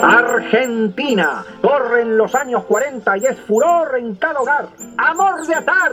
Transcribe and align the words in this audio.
Bye. 0.00 0.19
Argentina. 0.30 1.44
Corren 1.60 2.16
los 2.16 2.34
años 2.34 2.64
40 2.64 3.18
y 3.18 3.26
es 3.26 3.38
furor 3.40 3.96
en 3.98 4.14
cada 4.14 4.40
hogar. 4.40 4.66
Amor 4.96 5.44
de 5.46 5.54
atar. 5.54 5.92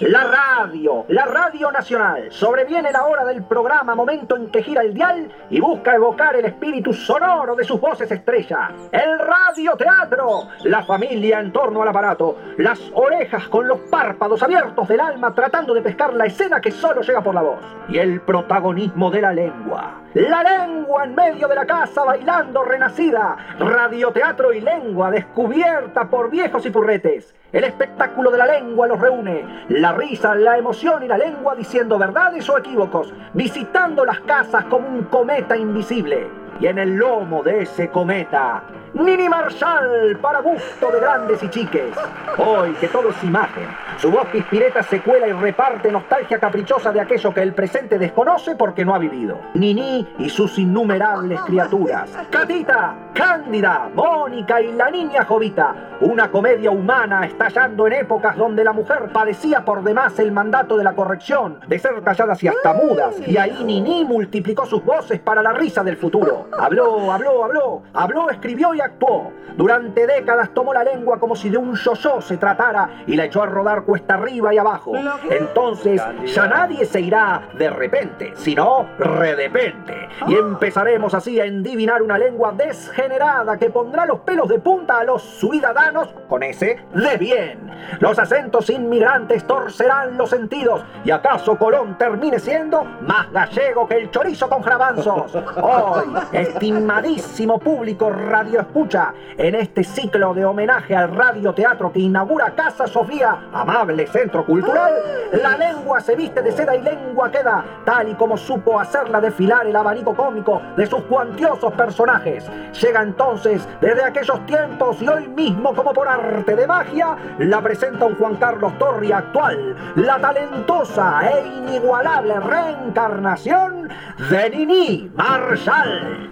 La 0.00 0.24
radio, 0.24 1.04
la 1.08 1.24
radio 1.26 1.70
nacional. 1.70 2.26
Sobreviene 2.30 2.90
la 2.90 3.04
hora 3.04 3.24
del 3.24 3.44
programa, 3.44 3.94
momento 3.94 4.36
en 4.36 4.50
que 4.50 4.62
gira 4.62 4.82
el 4.82 4.94
dial 4.94 5.30
y 5.50 5.60
busca 5.60 5.94
evocar 5.94 6.34
el 6.34 6.46
espíritu 6.46 6.92
sonoro 6.92 7.54
de 7.54 7.64
sus 7.64 7.80
voces 7.80 8.10
estrella. 8.10 8.70
El 8.90 9.18
radioteatro. 9.18 10.48
La 10.64 10.82
familia 10.82 11.40
en 11.40 11.52
torno 11.52 11.82
al 11.82 11.88
aparato. 11.88 12.36
Las 12.58 12.80
orejas 12.94 13.48
con 13.48 13.68
los 13.68 13.80
párpados 13.90 14.42
abiertos 14.42 14.88
del 14.88 15.00
alma 15.00 15.34
tratando 15.34 15.74
de 15.74 15.82
pescar 15.82 16.14
la 16.14 16.26
escena 16.26 16.60
que 16.60 16.70
solo 16.70 17.02
llega 17.02 17.22
por 17.22 17.34
la 17.34 17.42
voz. 17.42 17.60
Y 17.88 17.98
el 17.98 18.20
protagonismo 18.22 19.10
de 19.10 19.20
la 19.20 19.32
lengua. 19.32 20.00
La 20.14 20.42
lengua 20.42 21.04
en 21.04 21.14
medio 21.14 21.48
de 21.48 21.54
la 21.54 21.66
casa 21.66 22.04
bailando 22.04 22.62
renacida. 22.62 23.36
Radioteatro 23.74 24.52
y 24.52 24.60
lengua 24.60 25.10
descubierta 25.10 26.08
por 26.08 26.30
viejos 26.30 26.64
y 26.64 26.70
purretes. 26.70 27.34
El 27.50 27.64
espectáculo 27.64 28.30
de 28.30 28.38
la 28.38 28.46
lengua 28.46 28.86
los 28.86 29.00
reúne. 29.00 29.66
La 29.68 29.92
risa, 29.92 30.36
la 30.36 30.56
emoción 30.56 31.02
y 31.02 31.08
la 31.08 31.18
lengua 31.18 31.56
diciendo 31.56 31.98
verdades 31.98 32.48
o 32.48 32.56
equívocos. 32.56 33.12
Visitando 33.32 34.04
las 34.04 34.20
casas 34.20 34.66
como 34.66 34.86
un 34.86 35.02
cometa 35.04 35.56
invisible. 35.56 36.43
Y 36.60 36.66
en 36.66 36.78
el 36.78 36.96
lomo 36.96 37.42
de 37.42 37.62
ese 37.62 37.88
cometa, 37.88 38.62
Nini 38.94 39.28
Marshall 39.28 40.16
para 40.22 40.40
gusto 40.40 40.90
de 40.92 41.00
grandes 41.00 41.42
y 41.42 41.48
chiques. 41.50 41.92
Hoy 42.38 42.72
que 42.74 42.86
todo 42.86 43.10
es 43.10 43.24
imagen, 43.24 43.66
su 43.98 44.10
voz 44.10 44.26
pispireta 44.28 44.82
se 44.84 45.00
cuela 45.00 45.26
y 45.26 45.32
reparte 45.32 45.90
nostalgia 45.90 46.38
caprichosa 46.38 46.92
de 46.92 47.00
aquello 47.00 47.34
que 47.34 47.42
el 47.42 47.54
presente 47.54 47.98
desconoce 47.98 48.54
porque 48.54 48.84
no 48.84 48.94
ha 48.94 48.98
vivido. 48.98 49.38
Nini 49.54 50.06
y 50.18 50.28
sus 50.28 50.58
innumerables 50.58 51.40
criaturas. 51.40 52.10
Catita, 52.30 52.94
Cándida, 53.14 53.90
Mónica 53.94 54.60
y 54.60 54.72
la 54.72 54.90
niña 54.90 55.24
Jovita. 55.24 55.74
Una 56.00 56.30
comedia 56.30 56.70
humana 56.70 57.26
estallando 57.26 57.86
en 57.86 57.94
épocas 57.94 58.36
donde 58.36 58.62
la 58.62 58.72
mujer 58.72 59.10
padecía 59.12 59.64
por 59.64 59.82
demás 59.82 60.18
el 60.20 60.30
mandato 60.30 60.76
de 60.76 60.84
la 60.84 60.92
corrección, 60.92 61.58
de 61.66 61.78
ser 61.78 62.00
calladas 62.02 62.42
y 62.42 62.48
hasta 62.48 62.74
mudas. 62.74 63.16
Y 63.26 63.36
ahí 63.38 63.64
Nini 63.64 64.04
multiplicó 64.04 64.66
sus 64.66 64.84
voces 64.84 65.20
para 65.20 65.42
la 65.42 65.52
risa 65.52 65.82
del 65.82 65.96
futuro. 65.96 66.43
Habló, 66.58 67.12
habló, 67.12 67.44
habló, 67.44 67.82
habló, 67.92 68.30
escribió 68.30 68.74
y 68.74 68.80
actuó. 68.80 69.32
Durante 69.56 70.06
décadas 70.06 70.50
tomó 70.52 70.74
la 70.74 70.82
lengua 70.82 71.18
como 71.20 71.36
si 71.36 71.48
de 71.48 71.56
un 71.56 71.74
yo-yo 71.76 72.20
se 72.20 72.36
tratara 72.36 73.04
y 73.06 73.14
la 73.14 73.26
echó 73.26 73.42
a 73.42 73.46
rodar 73.46 73.84
cuesta 73.84 74.14
arriba 74.14 74.52
y 74.52 74.58
abajo. 74.58 74.92
Entonces 75.30 76.02
ya 76.26 76.46
nadie 76.46 76.84
se 76.84 77.00
irá 77.00 77.48
de 77.56 77.70
repente, 77.70 78.32
sino 78.34 78.86
redepente. 78.98 80.08
Y 80.26 80.34
empezaremos 80.34 81.14
así 81.14 81.40
a 81.40 81.44
endivinar 81.44 82.02
una 82.02 82.18
lengua 82.18 82.52
desgenerada 82.52 83.56
que 83.56 83.70
pondrá 83.70 84.06
los 84.06 84.20
pelos 84.20 84.48
de 84.48 84.58
punta 84.58 84.98
a 84.98 85.04
los 85.04 85.22
ciudadanos 85.22 86.08
con 86.28 86.42
ese 86.42 86.80
de 86.92 87.16
bien. 87.16 87.70
Los 88.00 88.18
acentos 88.18 88.70
inmigrantes 88.70 89.46
torcerán 89.46 90.16
los 90.16 90.30
sentidos 90.30 90.84
y 91.04 91.10
acaso 91.10 91.56
Colón 91.56 91.96
termine 91.98 92.38
siendo 92.38 92.84
más 93.02 93.30
gallego 93.30 93.86
que 93.86 93.98
el 93.98 94.10
chorizo 94.10 94.48
con 94.48 94.62
jarabanzos. 94.62 95.34
Hoy, 95.62 96.04
estimadísimo 96.34 97.58
público 97.58 98.10
radio 98.10 98.60
escucha, 98.60 99.14
en 99.38 99.54
este 99.54 99.84
ciclo 99.84 100.34
de 100.34 100.44
homenaje 100.44 100.94
al 100.96 101.14
radioteatro 101.14 101.92
que 101.92 102.00
inaugura 102.00 102.54
Casa 102.54 102.86
Sofía, 102.86 103.48
amable 103.52 104.06
centro 104.08 104.44
cultural, 104.44 104.92
la 105.32 105.56
lengua 105.56 106.00
se 106.00 106.16
viste 106.16 106.42
de 106.42 106.52
seda 106.52 106.74
y 106.76 106.82
lengua 106.82 107.30
queda, 107.30 107.64
tal 107.84 108.08
y 108.08 108.14
como 108.14 108.36
supo 108.36 108.80
hacerla 108.80 109.20
desfilar 109.20 109.66
el 109.66 109.76
abanico 109.76 110.14
cómico 110.14 110.60
de 110.76 110.86
sus 110.86 111.02
cuantiosos 111.02 111.72
personajes. 111.74 112.44
Llega 112.80 113.02
entonces 113.02 113.66
desde 113.80 114.04
aquellos 114.04 114.44
tiempos 114.46 115.00
y 115.00 115.08
hoy 115.08 115.28
mismo 115.28 115.74
como 115.74 115.92
por 115.92 116.08
arte 116.08 116.56
de 116.56 116.66
magia, 116.66 117.16
la 117.38 117.62
presenta 117.62 118.06
un 118.06 118.16
Juan 118.16 118.36
Carlos 118.36 118.76
Torri 118.78 119.12
actual, 119.12 119.76
la 119.96 120.18
talentosa 120.20 121.30
e 121.30 121.46
inigualable 121.46 122.40
reencarnación 122.40 123.88
de 124.30 124.50
Nini 124.50 125.10
Marshall. 125.14 126.23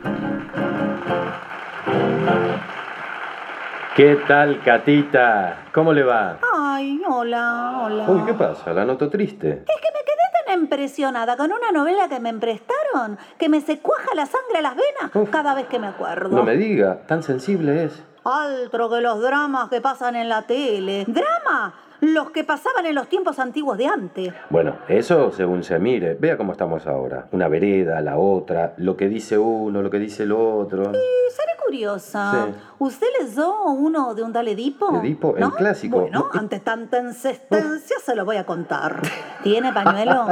¿Qué 3.97 4.16
tal, 4.26 4.62
Catita? 4.62 5.66
¿Cómo 5.75 5.92
le 5.92 6.03
va? 6.03 6.38
Ay, 6.54 7.00
hola, 7.06 7.82
hola. 7.84 8.04
Uy, 8.08 8.25
¿qué 8.25 8.32
pasa? 8.32 8.72
La 8.72 8.86
noto 8.86 9.10
triste. 9.10 9.50
Es 9.50 9.80
que 9.80 9.88
me 9.92 10.00
quedé 10.00 10.47
tan 10.47 10.60
impresionada 10.60 11.36
con 11.36 11.53
una 11.53 11.70
novela 11.72 12.08
que 12.08 12.19
me 12.19 12.30
emprestaron 12.30 13.19
que 13.38 13.48
me 13.48 13.60
se 13.60 13.80
cuaja 13.80 14.14
la 14.14 14.25
sangre 14.26 14.58
a 14.58 14.62
las 14.62 14.76
venas 14.76 15.14
Uf. 15.14 15.28
cada 15.30 15.54
vez 15.54 15.66
que 15.66 15.78
me 15.78 15.88
acuerdo. 15.88 16.34
No 16.34 16.42
me 16.42 16.56
diga, 16.56 17.03
tan 17.06 17.22
sensible 17.22 17.84
es. 17.84 18.03
Altro 18.24 18.88
que 18.88 19.00
los 19.00 19.20
dramas 19.20 19.69
que 19.69 19.80
pasan 19.80 20.16
en 20.16 20.28
la 20.28 20.42
tele. 20.42 21.04
¿Drama? 21.06 21.74
Los 22.02 22.32
que 22.32 22.42
pasaban 22.42 22.84
en 22.86 22.96
los 22.96 23.06
tiempos 23.08 23.38
antiguos 23.38 23.78
de 23.78 23.86
antes. 23.86 24.34
Bueno, 24.50 24.76
eso 24.88 25.30
según 25.30 25.62
se 25.62 25.78
mire. 25.78 26.14
Vea 26.14 26.36
cómo 26.36 26.50
estamos 26.50 26.84
ahora. 26.88 27.28
Una 27.30 27.46
vereda, 27.46 28.00
la 28.00 28.18
otra, 28.18 28.74
lo 28.78 28.96
que 28.96 29.08
dice 29.08 29.38
uno, 29.38 29.82
lo 29.82 29.88
que 29.88 30.00
dice 30.00 30.24
el 30.24 30.32
otro. 30.32 30.82
Y 30.91 31.30
seré 31.32 31.52
curiosa. 31.64 32.48
Sí. 32.48 32.60
¿Usted 32.80 33.06
leyó 33.20 33.62
uno 33.66 34.14
de 34.16 34.22
un 34.24 34.32
tal 34.32 34.48
Edipo? 34.48 35.00
Edipo, 35.00 35.36
el 35.36 35.48
clásico. 35.52 36.00
Bueno, 36.00 36.28
No, 36.32 36.38
ante 36.41 36.58
tanta 36.58 36.98
insistencia 36.98 37.96
se 38.04 38.16
lo 38.16 38.24
voy 38.24 38.36
a 38.36 38.44
contar. 38.44 39.00
¿Tiene 39.44 39.72
pañuelo? 39.72 40.26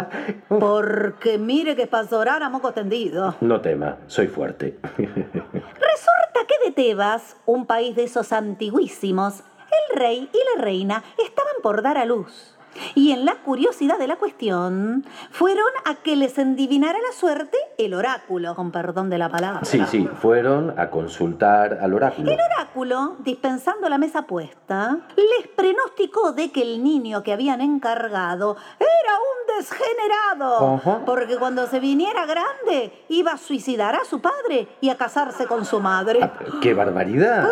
Porque 0.49 1.39
mire 1.39 1.77
que 1.77 1.83
es 1.83 1.89
para 1.89 2.09
llorar 2.09 2.43
a 2.43 2.49
moco 2.49 2.73
tendido. 2.73 3.37
No 3.41 3.61
tema, 3.61 3.99
soy 4.09 4.27
fuerte. 4.27 4.77
Resulta 4.97 6.41
que 6.49 6.67
de 6.69 6.73
Tebas, 6.75 7.37
un 7.47 7.67
país 7.67 7.95
de 7.95 8.05
esos 8.05 8.33
antiguísimos, 8.33 9.45
el 9.91 9.97
rey 9.97 10.31
y 10.33 10.57
la 10.57 10.63
reina 10.63 11.05
estaban 11.19 11.55
por 11.63 11.83
dar 11.83 11.99
a 11.99 12.05
luz. 12.05 12.57
Y 12.95 13.13
en 13.13 13.25
la 13.25 13.35
curiosidad 13.37 13.99
de 13.99 14.07
la 14.07 14.17
cuestión, 14.17 15.05
fueron 15.31 15.67
a 15.85 15.97
que 15.97 16.17
les 16.17 16.39
endivinara 16.39 16.99
la 16.99 17.13
suerte 17.13 17.57
el 17.79 17.95
oráculo, 17.95 18.55
con 18.55 18.71
perdón 18.71 19.11
de 19.11 19.19
la 19.19 19.29
palabra. 19.29 19.65
Sí, 19.65 19.83
sí, 19.89 20.09
fueron 20.21 20.79
a 20.79 20.91
consultar 20.91 21.79
al 21.81 21.95
oráculo. 21.95 22.31
El 22.31 22.39
oráculo, 22.41 23.17
dispensando 23.21 23.89
la 23.89 23.99
mesa 23.99 24.23
puesta, 24.23 24.99
les 25.17 25.49
pronosticó 25.49 26.33
de 26.33 26.53
que 26.53 26.63
el 26.63 26.83
niño 26.83 27.23
que 27.23 27.33
habían 27.33 27.61
encargado 27.61 28.57
era 28.79 29.15
un 29.19 29.59
desgenerado, 29.59 31.03
porque 31.05 31.37
cuando 31.39 31.67
se 31.67 31.81
viniera 31.81 32.27
grande 32.27 33.05
iba 33.09 33.33
a 33.33 33.39
suicidar 33.39 33.95
a 33.97 34.05
su 34.05 34.21
padre 34.21 34.69
y 34.81 34.91
a 34.91 34.97
casarse 34.97 35.47
con 35.47 35.65
su 35.65 35.81
madre. 35.81 36.21
Ah, 36.23 36.33
¡Qué 36.61 36.75
barbaridad! 36.75 37.49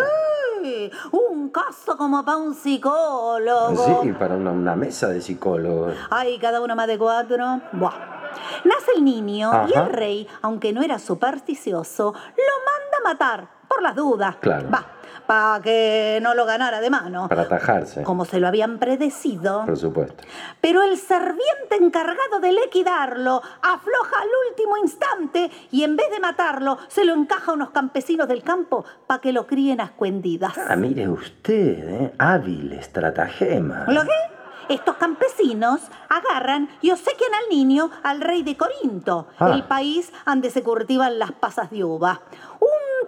Un 1.12 1.50
caso 1.50 1.96
como 1.96 2.24
para 2.24 2.38
un 2.38 2.54
psicólogo. 2.54 4.02
Sí, 4.02 4.12
para 4.12 4.36
una, 4.36 4.50
una 4.50 4.76
mesa 4.76 5.08
de 5.08 5.20
psicólogos. 5.20 5.94
Ay, 6.10 6.38
cada 6.38 6.60
uno 6.60 6.74
más 6.76 6.86
de 6.86 6.98
cuatro. 6.98 7.60
Buah. 7.72 8.18
Nace 8.64 8.92
el 8.96 9.04
niño 9.04 9.50
y 9.68 9.76
el 9.76 9.86
rey, 9.86 10.28
aunque 10.42 10.72
no 10.72 10.82
era 10.82 10.98
supersticioso, 10.98 12.12
lo 12.12 12.54
manda 12.64 12.98
a 12.98 13.08
matar 13.08 13.48
por 13.68 13.82
las 13.82 13.94
dudas. 13.94 14.36
Claro. 14.40 14.68
Va, 14.70 14.84
para 15.28 15.60
que 15.60 16.20
no 16.22 16.32
lo 16.32 16.46
ganara 16.46 16.80
de 16.80 16.88
mano. 16.88 17.28
Para 17.28 17.42
atajarse. 17.42 18.02
Como 18.02 18.24
se 18.24 18.40
lo 18.40 18.48
habían 18.48 18.78
predecido. 18.78 19.66
Por 19.66 19.76
supuesto. 19.76 20.24
Pero 20.62 20.82
el 20.82 20.96
serviente 20.96 21.76
encargado 21.78 22.40
de 22.40 22.50
liquidarlo 22.52 23.42
afloja 23.60 24.16
al 24.22 24.28
último 24.50 24.78
instante 24.78 25.50
y 25.70 25.84
en 25.84 25.96
vez 25.96 26.10
de 26.10 26.18
matarlo, 26.20 26.78
se 26.88 27.04
lo 27.04 27.12
encaja 27.12 27.50
a 27.50 27.54
unos 27.54 27.70
campesinos 27.72 28.26
del 28.26 28.42
campo 28.42 28.86
para 29.06 29.20
que 29.20 29.34
lo 29.34 29.46
críen 29.46 29.82
a 29.82 29.84
escondidas. 29.84 30.54
Ah, 30.66 30.76
mire 30.76 31.06
usted, 31.10 31.88
¿eh? 32.04 32.14
Hábil 32.18 32.72
estratagema. 32.72 33.84
¿Lo 33.88 34.04
qué? 34.04 34.74
Estos 34.74 34.96
campesinos 34.96 35.80
agarran 36.10 36.68
y 36.82 36.90
obsequian 36.90 37.30
al 37.34 37.48
niño 37.48 37.90
al 38.02 38.20
rey 38.20 38.42
de 38.42 38.54
Corinto, 38.56 39.26
Ah. 39.38 39.52
el 39.54 39.62
país 39.64 40.12
donde 40.26 40.50
se 40.50 40.62
cultivan 40.62 41.18
las 41.18 41.32
pasas 41.32 41.70
de 41.70 41.84
uva. 41.84 42.20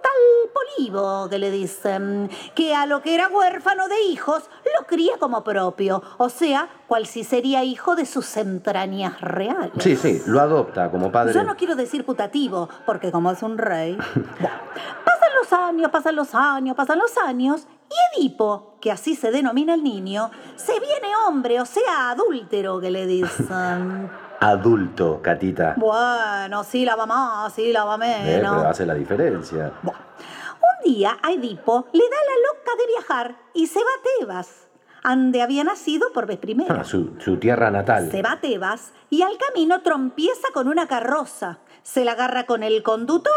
Tal 0.01 0.11
Polibo, 0.53 1.29
que 1.29 1.37
le 1.37 1.51
dicen, 1.51 2.29
que 2.55 2.75
a 2.75 2.85
lo 2.85 3.01
que 3.01 3.15
era 3.15 3.27
huérfano 3.27 3.87
de 3.87 4.01
hijos 4.03 4.49
lo 4.77 4.85
cría 4.87 5.17
como 5.19 5.43
propio, 5.43 6.01
o 6.17 6.29
sea, 6.29 6.69
cual 6.87 7.05
si 7.05 7.23
sería 7.23 7.63
hijo 7.63 7.95
de 7.95 8.05
sus 8.05 8.37
entrañas 8.37 9.21
reales. 9.21 9.71
Sí, 9.79 9.95
sí, 9.95 10.21
lo 10.25 10.41
adopta 10.41 10.89
como 10.91 11.11
padre. 11.11 11.33
Yo 11.33 11.43
no 11.43 11.55
quiero 11.55 11.75
decir 11.75 12.05
putativo, 12.05 12.69
porque 12.85 13.11
como 13.11 13.31
es 13.31 13.41
un 13.43 13.57
rey. 13.57 13.97
Pasan 15.05 15.29
los 15.39 15.53
años, 15.53 15.91
pasan 15.91 16.15
los 16.15 16.35
años, 16.35 16.75
pasan 16.75 16.99
los 16.99 17.17
años, 17.17 17.67
y 17.89 18.19
Edipo, 18.21 18.77
que 18.79 18.91
así 18.91 19.15
se 19.15 19.31
denomina 19.31 19.73
el 19.73 19.83
niño, 19.83 20.31
se 20.55 20.73
viene 20.79 21.15
hombre, 21.27 21.59
o 21.59 21.65
sea, 21.65 22.11
adúltero, 22.11 22.79
que 22.79 22.91
le 22.91 23.05
dicen. 23.05 24.09
Adulto, 24.43 25.21
Catita. 25.21 25.75
Bueno, 25.77 26.63
sí 26.63 26.83
la 26.83 26.95
va 26.95 27.05
más, 27.05 27.53
sí 27.53 27.71
la 27.71 27.85
va 27.85 27.95
Eh, 28.03 28.21
pero 28.25 28.51
menos. 28.53 28.65
hace 28.65 28.87
la 28.87 28.95
diferencia. 28.95 29.71
Bueno, 29.83 29.99
un 30.17 30.91
día 30.93 31.15
a 31.21 31.31
Edipo 31.31 31.85
le 31.93 32.03
da 32.03 32.15
la 32.15 32.47
loca 32.47 32.71
de 32.75 32.87
viajar 32.87 33.35
y 33.53 33.67
se 33.67 33.77
va 33.79 33.85
a 33.85 34.19
Tebas, 34.19 34.67
donde 35.03 35.43
había 35.43 35.63
nacido 35.63 36.11
por 36.11 36.25
vez 36.25 36.39
primera. 36.39 36.79
Ah, 36.81 36.83
su, 36.83 37.11
su 37.19 37.37
tierra 37.37 37.69
natal. 37.69 38.09
Se 38.09 38.23
va 38.23 38.31
a 38.33 38.41
Tebas 38.41 38.93
y 39.11 39.21
al 39.21 39.37
camino 39.37 39.83
trompieza 39.83 40.47
con 40.53 40.67
una 40.67 40.87
carroza. 40.87 41.59
Se 41.83 42.03
la 42.03 42.13
agarra 42.13 42.47
con 42.47 42.63
el 42.63 42.81
conductor 42.81 43.31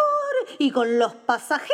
y 0.58 0.70
con 0.70 0.98
los 0.98 1.14
pasajeros 1.14 1.68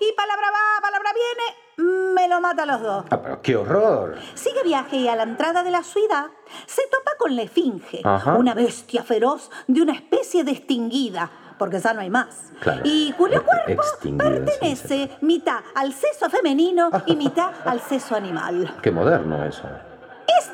y 0.00 0.12
palabra 0.12 0.48
va, 0.50 0.82
palabra 0.82 1.10
viene, 1.14 1.58
me 1.80 2.28
lo 2.28 2.40
mata 2.40 2.62
a 2.62 2.66
los 2.66 2.82
dos. 2.82 3.04
Ah, 3.10 3.20
pero 3.22 3.40
qué 3.42 3.56
horror. 3.56 4.16
Sigue 4.34 4.62
viaje 4.62 4.96
y 4.96 5.08
a 5.08 5.16
la 5.16 5.22
entrada 5.24 5.62
de 5.62 5.70
la 5.70 5.82
ciudad 5.82 6.26
se 6.66 6.82
topa 6.90 7.12
con 7.18 7.34
la 7.36 7.42
esfinge, 7.42 8.00
Ajá. 8.04 8.34
una 8.36 8.54
bestia 8.54 9.02
feroz 9.02 9.50
de 9.66 9.82
una 9.82 9.92
especie 9.92 10.44
de 10.44 10.52
extinguida, 10.52 11.30
porque 11.58 11.78
ya 11.80 11.92
no 11.92 12.00
hay 12.00 12.10
más. 12.10 12.52
Claro. 12.60 12.82
Y 12.84 13.12
cuyo 13.12 13.42
cuerpo 13.44 13.70
Extinguida, 13.82 14.24
sí, 14.30 14.40
pertenece 14.40 15.10
mitad 15.20 15.60
al 15.74 15.92
seso 15.92 16.28
femenino 16.30 16.90
y 17.06 17.16
mitad 17.16 17.50
al 17.64 17.80
seso 17.80 18.14
animal. 18.14 18.76
Qué 18.82 18.90
moderno 18.90 19.44
eso. 19.44 19.62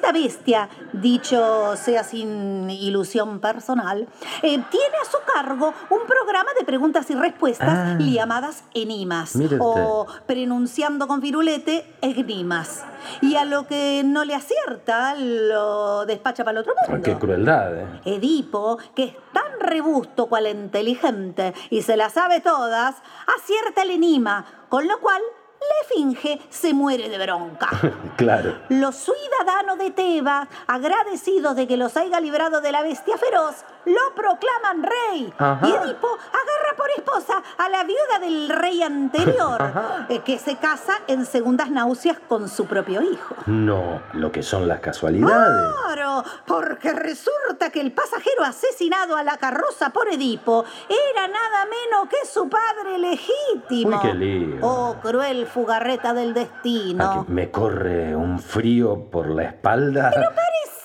Esta 0.06 0.20
bestia, 0.20 0.68
dicho 0.92 1.74
sea 1.74 2.04
sin 2.04 2.70
ilusión 2.70 3.40
personal, 3.40 4.06
eh, 4.40 4.62
tiene 4.70 4.96
a 5.02 5.04
su 5.04 5.18
cargo 5.34 5.74
un 5.90 6.06
programa 6.06 6.48
de 6.56 6.64
preguntas 6.64 7.10
y 7.10 7.16
respuestas 7.16 7.68
Ah. 7.68 7.96
llamadas 7.98 8.62
enimas 8.72 9.36
o 9.58 10.06
pronunciando 10.24 11.08
con 11.08 11.20
firulete 11.20 11.92
egnimas. 12.02 12.84
Y 13.20 13.34
a 13.34 13.44
lo 13.44 13.66
que 13.66 14.02
no 14.04 14.24
le 14.24 14.36
acierta 14.36 15.16
lo 15.16 16.06
despacha 16.06 16.44
para 16.44 16.60
el 16.60 16.62
otro 16.62 16.74
mundo. 16.88 17.02
Qué 17.02 17.16
crueldad, 17.18 17.76
¿eh? 17.76 17.86
Edipo, 18.04 18.78
que 18.94 19.02
es 19.06 19.14
tan 19.32 19.58
robusto 19.58 20.26
cual 20.26 20.46
inteligente 20.46 21.52
y 21.70 21.82
se 21.82 21.96
las 21.96 22.12
sabe 22.12 22.38
todas, 22.40 22.94
acierta 23.36 23.82
el 23.82 23.90
enigma, 23.90 24.44
con 24.68 24.86
lo 24.86 25.00
cual 25.00 25.20
la 25.60 25.82
esfinge 25.82 26.40
se 26.50 26.72
muere 26.74 27.08
de 27.08 27.18
bronca. 27.18 27.68
Claro. 28.16 28.56
Los 28.70 28.96
ciudadanos 28.96 29.78
de 29.78 29.90
Tebas, 29.90 30.48
agradecidos 30.66 31.54
de 31.54 31.66
que 31.66 31.76
los 31.76 31.96
haya 31.98 32.18
librado 32.18 32.62
de 32.62 32.72
la 32.72 32.80
bestia 32.82 33.18
feroz, 33.18 33.56
lo 33.86 34.14
proclaman 34.14 34.82
rey. 34.82 35.32
Ajá. 35.38 35.66
Y 35.66 35.70
Edipo 35.70 36.08
agarra 36.08 36.76
por 36.76 36.90
esposa 36.96 37.42
a 37.56 37.68
la 37.68 37.84
viuda 37.84 38.18
del 38.20 38.48
rey 38.48 38.82
anterior, 38.82 39.72
eh, 40.08 40.20
que 40.20 40.38
se 40.38 40.56
casa 40.56 40.94
en 41.06 41.24
segundas 41.24 41.70
náuseas 41.70 42.18
con 42.28 42.48
su 42.48 42.66
propio 42.66 43.02
hijo. 43.02 43.34
No, 43.46 44.02
lo 44.12 44.30
que 44.32 44.42
son 44.42 44.68
las 44.68 44.80
casualidades. 44.80 45.74
Claro, 45.84 46.24
porque 46.46 46.92
resulta 46.92 47.70
que 47.70 47.80
el 47.80 47.92
pasajero 47.92 48.44
asesinado 48.44 49.16
a 49.16 49.22
la 49.22 49.36
carroza 49.36 49.90
por 49.90 50.08
Edipo 50.08 50.64
era 50.88 51.28
nada 51.28 51.64
menos 51.66 52.08
que 52.08 52.26
su 52.26 52.48
padre 52.48 52.98
legítimo. 52.98 53.96
Uy, 53.96 54.02
qué 54.02 54.14
lío. 54.14 54.58
Oh, 54.62 54.96
cruel 55.00 55.46
fugarreta 55.46 56.12
del 56.12 56.34
destino. 56.34 57.24
Me 57.28 57.50
corre 57.50 58.14
un 58.16 58.38
frío 58.38 59.10
por 59.10 59.30
la 59.30 59.44
espalda. 59.44 60.10
Parece 60.10 60.75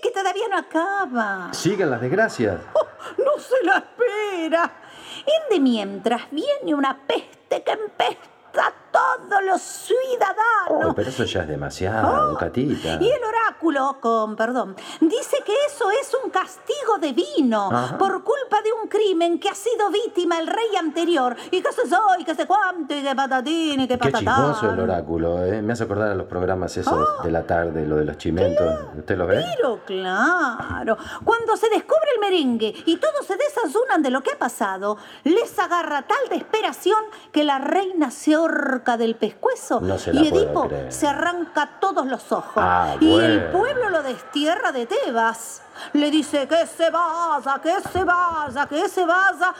que 0.00 0.10
todavía 0.10 0.48
no 0.48 0.58
acaba. 0.58 1.52
Siguen 1.52 1.90
las 1.90 2.00
desgracias. 2.00 2.60
Oh, 2.74 2.86
no 3.18 3.38
se 3.38 3.64
la 3.64 3.78
espera. 3.78 4.72
En 5.18 5.54
de 5.54 5.60
mientras 5.60 6.30
viene 6.30 6.74
una 6.74 6.98
peste 7.06 7.62
que 7.62 7.72
empesta 7.72 8.72
todos 8.90 9.42
los 9.44 9.60
ciudadanos. 9.60 10.94
Pero 10.94 11.08
eso 11.08 11.24
ya 11.24 11.42
es 11.42 11.48
demasiado, 11.48 12.36
Catita. 12.36 12.98
Y 13.00 13.10
el 13.10 13.20
oráculo, 13.24 13.98
con 14.00 14.36
perdón, 14.36 14.76
dice 15.00 15.38
que 15.44 15.54
eso 15.66 15.90
es 15.90 16.12
un 16.24 16.30
castigo 16.30 16.98
divino 17.00 17.70
Ajá. 17.72 17.98
por 17.98 18.22
culpa 18.24 18.60
de 18.62 18.72
un 18.72 18.88
crimen 18.88 19.38
que 19.38 19.48
ha 19.48 19.54
sido 19.54 19.90
víctima 19.90 20.38
el 20.38 20.46
rey 20.46 20.76
anterior. 20.78 21.36
Y 21.50 21.62
que 21.62 21.72
se 21.72 21.88
yo, 21.88 22.00
y 22.18 22.24
que 22.24 22.34
se 22.34 22.46
cuánto, 22.46 22.94
y 22.94 23.02
que 23.02 23.14
patatín, 23.14 23.80
y 23.80 23.88
Qué 23.88 23.98
patatán. 23.98 24.22
chismoso 24.22 24.70
el 24.70 24.80
oráculo, 24.80 25.44
¿eh? 25.44 25.62
Me 25.62 25.72
hace 25.72 25.84
acordar 25.84 26.10
a 26.10 26.14
los 26.14 26.26
programas 26.26 26.76
esos 26.76 27.22
de 27.22 27.30
la 27.30 27.42
tarde, 27.44 27.86
lo 27.86 27.96
de 27.96 28.04
los 28.04 28.18
chimentos. 28.18 28.66
¿Usted 28.96 29.16
los 29.16 29.28
ve? 29.28 29.44
Pero 29.56 29.80
claro, 29.84 30.96
cuando 31.24 31.56
se 31.56 31.68
descubre 31.68 32.08
el 32.14 32.20
merengue 32.20 32.74
y 32.86 32.96
todos 32.96 33.26
se 33.26 33.36
desayunan 33.36 34.02
de 34.02 34.10
lo 34.10 34.22
que 34.22 34.32
ha 34.32 34.38
pasado, 34.38 34.96
les 35.24 35.58
agarra 35.58 36.02
tal 36.02 36.18
desesperación 36.28 37.02
que 37.32 37.44
la 37.44 37.58
reina 37.58 38.10
se 38.10 38.36
horca 38.36 38.79
del 38.96 39.14
pescuezo 39.14 39.80
No 39.80 39.98
se 39.98 40.12
la 40.12 40.22
y 40.22 40.28
Edipo 40.28 40.68
se 40.88 41.06
arranca 41.06 41.78
todos 41.80 42.06
los 42.06 42.32
ojos. 42.32 42.54
Ah, 42.56 42.96
y 43.00 43.18
el 43.18 43.50
pueblo 43.50 43.90
lo 43.90 44.02
destierra 44.02 44.72
de 44.72 44.86
Tebas. 44.86 45.62
Le 45.92 46.10
dice 46.10 46.46
que 46.48 46.66
se 46.66 46.90
vaya, 46.90 47.60
que 47.62 47.80
se 47.88 48.04
vaya, 48.04 48.66
que 48.66 48.88
se 48.88 49.04
vaya. 49.04 49.54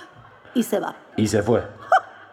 Y 0.55 0.63
se 0.63 0.81
va. 0.81 0.95
Y 1.17 1.27
se 1.27 1.43
fue. 1.43 1.63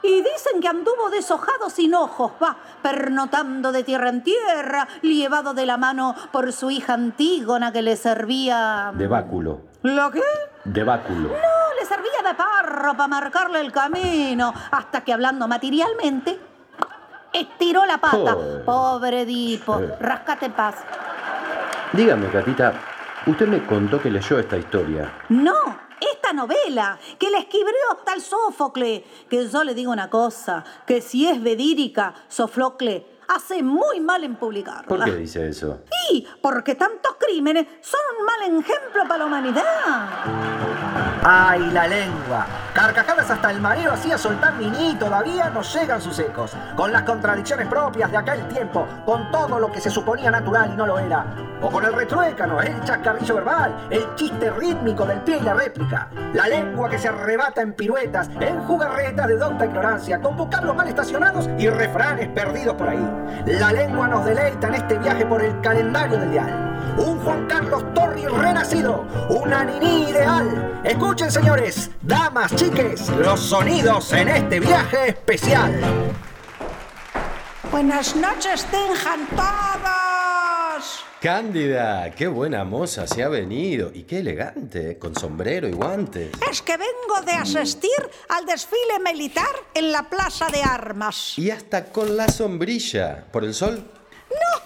Y 0.01 0.21
dicen 0.21 0.61
que 0.61 0.67
anduvo 0.67 1.09
deshojado 1.09 1.69
sin 1.69 1.93
ojos, 1.93 2.31
va, 2.41 2.55
pernotando 2.81 3.71
de 3.71 3.83
tierra 3.83 4.09
en 4.09 4.23
tierra, 4.23 4.87
llevado 5.01 5.53
de 5.53 5.65
la 5.65 5.77
mano 5.77 6.15
por 6.31 6.53
su 6.53 6.71
hija 6.71 6.93
Antígona 6.93 7.71
que 7.71 7.81
le 7.81 7.97
servía... 7.97 8.91
De 8.95 9.07
báculo. 9.07 9.61
¿Lo 9.81 10.09
qué? 10.11 10.23
De 10.63 10.83
báculo. 10.83 11.29
No, 11.29 11.75
le 11.79 11.85
servía 11.85 12.29
de 12.29 12.35
parro 12.35 12.95
para 12.95 13.07
marcarle 13.07 13.59
el 13.59 13.71
camino, 13.71 14.53
hasta 14.71 15.01
que 15.01 15.13
hablando 15.13 15.47
materialmente, 15.47 16.39
estiró 17.33 17.85
la 17.85 17.97
pata. 18.00 18.33
Joder. 18.33 18.65
Pobre 18.65 19.21
Edipo, 19.21 19.79
Eh. 19.79 19.95
rascate 20.00 20.50
paz. 20.50 20.75
Dígame, 21.94 22.27
Catita, 22.29 22.74
usted 23.25 23.47
me 23.47 23.65
contó 23.65 24.01
que 24.01 24.09
leyó 24.09 24.39
esta 24.39 24.57
historia. 24.57 25.12
No, 25.29 25.53
esta 26.00 26.33
novela, 26.33 26.97
que 27.18 27.29
la 27.29 27.39
escribió 27.39 27.71
tal 28.06 28.21
Sófocle, 28.21 29.03
que 29.29 29.47
yo 29.47 29.63
le 29.63 29.74
digo 29.74 29.91
una 29.91 30.09
cosa, 30.09 30.63
que 30.85 31.01
si 31.01 31.27
es 31.27 31.41
vedírica, 31.41 32.13
Sófocle 32.27 33.06
hace 33.27 33.63
muy 33.63 34.00
mal 34.00 34.24
en 34.24 34.35
publicarla. 34.35 34.88
¿Por 34.88 35.03
qué 35.03 35.15
dice 35.15 35.47
eso? 35.50 35.81
Sí, 36.09 36.27
porque 36.41 36.75
tantos 36.75 37.15
crímenes 37.19 37.68
son 37.81 38.00
un 38.19 38.25
mal 38.25 38.62
ejemplo 38.62 39.03
para 39.03 39.18
la 39.18 39.25
humanidad. 39.25 39.63
¡Ay, 41.24 41.69
la 41.71 41.88
lengua! 41.88 42.45
Carcajadas 42.74 43.29
hasta 43.29 43.51
el 43.51 43.59
mareo 43.59 43.91
hacía 43.91 44.18
soltar 44.18 44.53
ni 44.56 44.95
todavía 44.95 45.50
no 45.50 45.62
llegan 45.62 46.01
sus 46.01 46.18
ecos. 46.19 46.56
Con 46.75 46.91
las 46.91 47.03
contradicciones 47.03 47.68
propias 47.68 48.12
de 48.12 48.18
aquel 48.18 48.47
tiempo, 48.47 48.88
con 49.06 49.30
todo 49.31 49.59
lo 49.59 49.71
que 49.71 49.81
se 49.81 49.89
suponía 49.89 50.31
natural 50.31 50.71
y 50.73 50.77
no 50.77 50.85
lo 50.85 51.00
era. 51.00 51.25
O 51.62 51.69
con 51.69 51.83
el 51.83 51.94
retruécano, 51.94 52.62
el 52.62 52.83
chascarrillo 52.83 53.35
verbal, 53.35 53.88
el 53.89 54.13
chiste 54.15 54.51
rítmico 54.51 55.06
del 55.06 55.21
pie 55.21 55.38
y 55.38 55.44
la 55.44 55.56
réplica. 55.56 56.09
La 56.33 56.47
lengua 56.47 56.88
que 56.89 57.00
se 57.00 57.07
arrebata 57.07 57.62
en 57.62 57.73
piruetas, 57.73 58.30
en 58.39 58.62
jugarretas 58.63 59.27
de 59.27 59.38
docta 59.38 59.65
ignorancia, 59.65 60.21
con 60.21 60.38
vocablos 60.38 60.75
mal 60.75 60.88
estacionados 60.88 61.50
y 61.57 61.68
refranes 61.69 62.30
perdidos 62.30 62.75
por 62.75 62.89
ahí. 62.89 63.16
La 63.45 63.71
lengua 63.71 64.07
nos 64.07 64.25
deleita 64.25 64.67
en 64.67 64.73
este 64.75 64.97
viaje 64.97 65.25
por 65.25 65.41
el 65.43 65.59
calendario 65.61 66.17
del 66.17 66.31
dial. 66.31 66.95
Un 66.97 67.19
Juan 67.19 67.45
Carlos 67.47 67.83
Torri 67.93 68.25
renacido, 68.25 69.06
una 69.30 69.63
Nini 69.63 70.09
ideal. 70.09 70.81
Escuchen, 70.83 71.31
señores, 71.31 71.92
damas, 72.01 72.56
chiques, 72.56 73.09
los 73.09 73.39
sonidos 73.39 74.11
en 74.13 74.30
este 74.30 74.59
viaje 74.59 75.09
especial. 75.09 75.80
Buenas 77.71 78.15
noches, 78.15 78.65
tengan 78.65 79.27
todos. 79.35 80.06
Cándida, 81.21 82.12
qué 82.12 82.28
buena 82.28 82.64
moza 82.64 83.07
se 83.07 83.24
ha 83.24 83.28
venido. 83.28 83.90
Y 83.92 84.04
qué 84.04 84.19
elegante, 84.19 85.00
con 85.00 85.16
sombrero 85.16 85.68
y 85.68 85.71
guantes. 85.71 86.30
Es 86.50 86.62
que 86.62 86.78
vengo 86.78 87.21
de 87.26 87.31
asistir 87.31 87.90
al 88.30 88.45
desfile 88.45 89.00
militar 89.04 89.50
en 89.74 89.92
la 89.92 90.07
Plaza 90.07 90.47
de 90.50 90.62
Armas. 90.62 91.33
Y 91.40 91.50
hasta 91.50 91.86
con 91.86 92.16
la 92.16 92.28
sombrilla. 92.28 93.26
¿Por 93.31 93.45
el 93.45 93.56
sol? 93.56 93.83
¡No! 94.30 94.62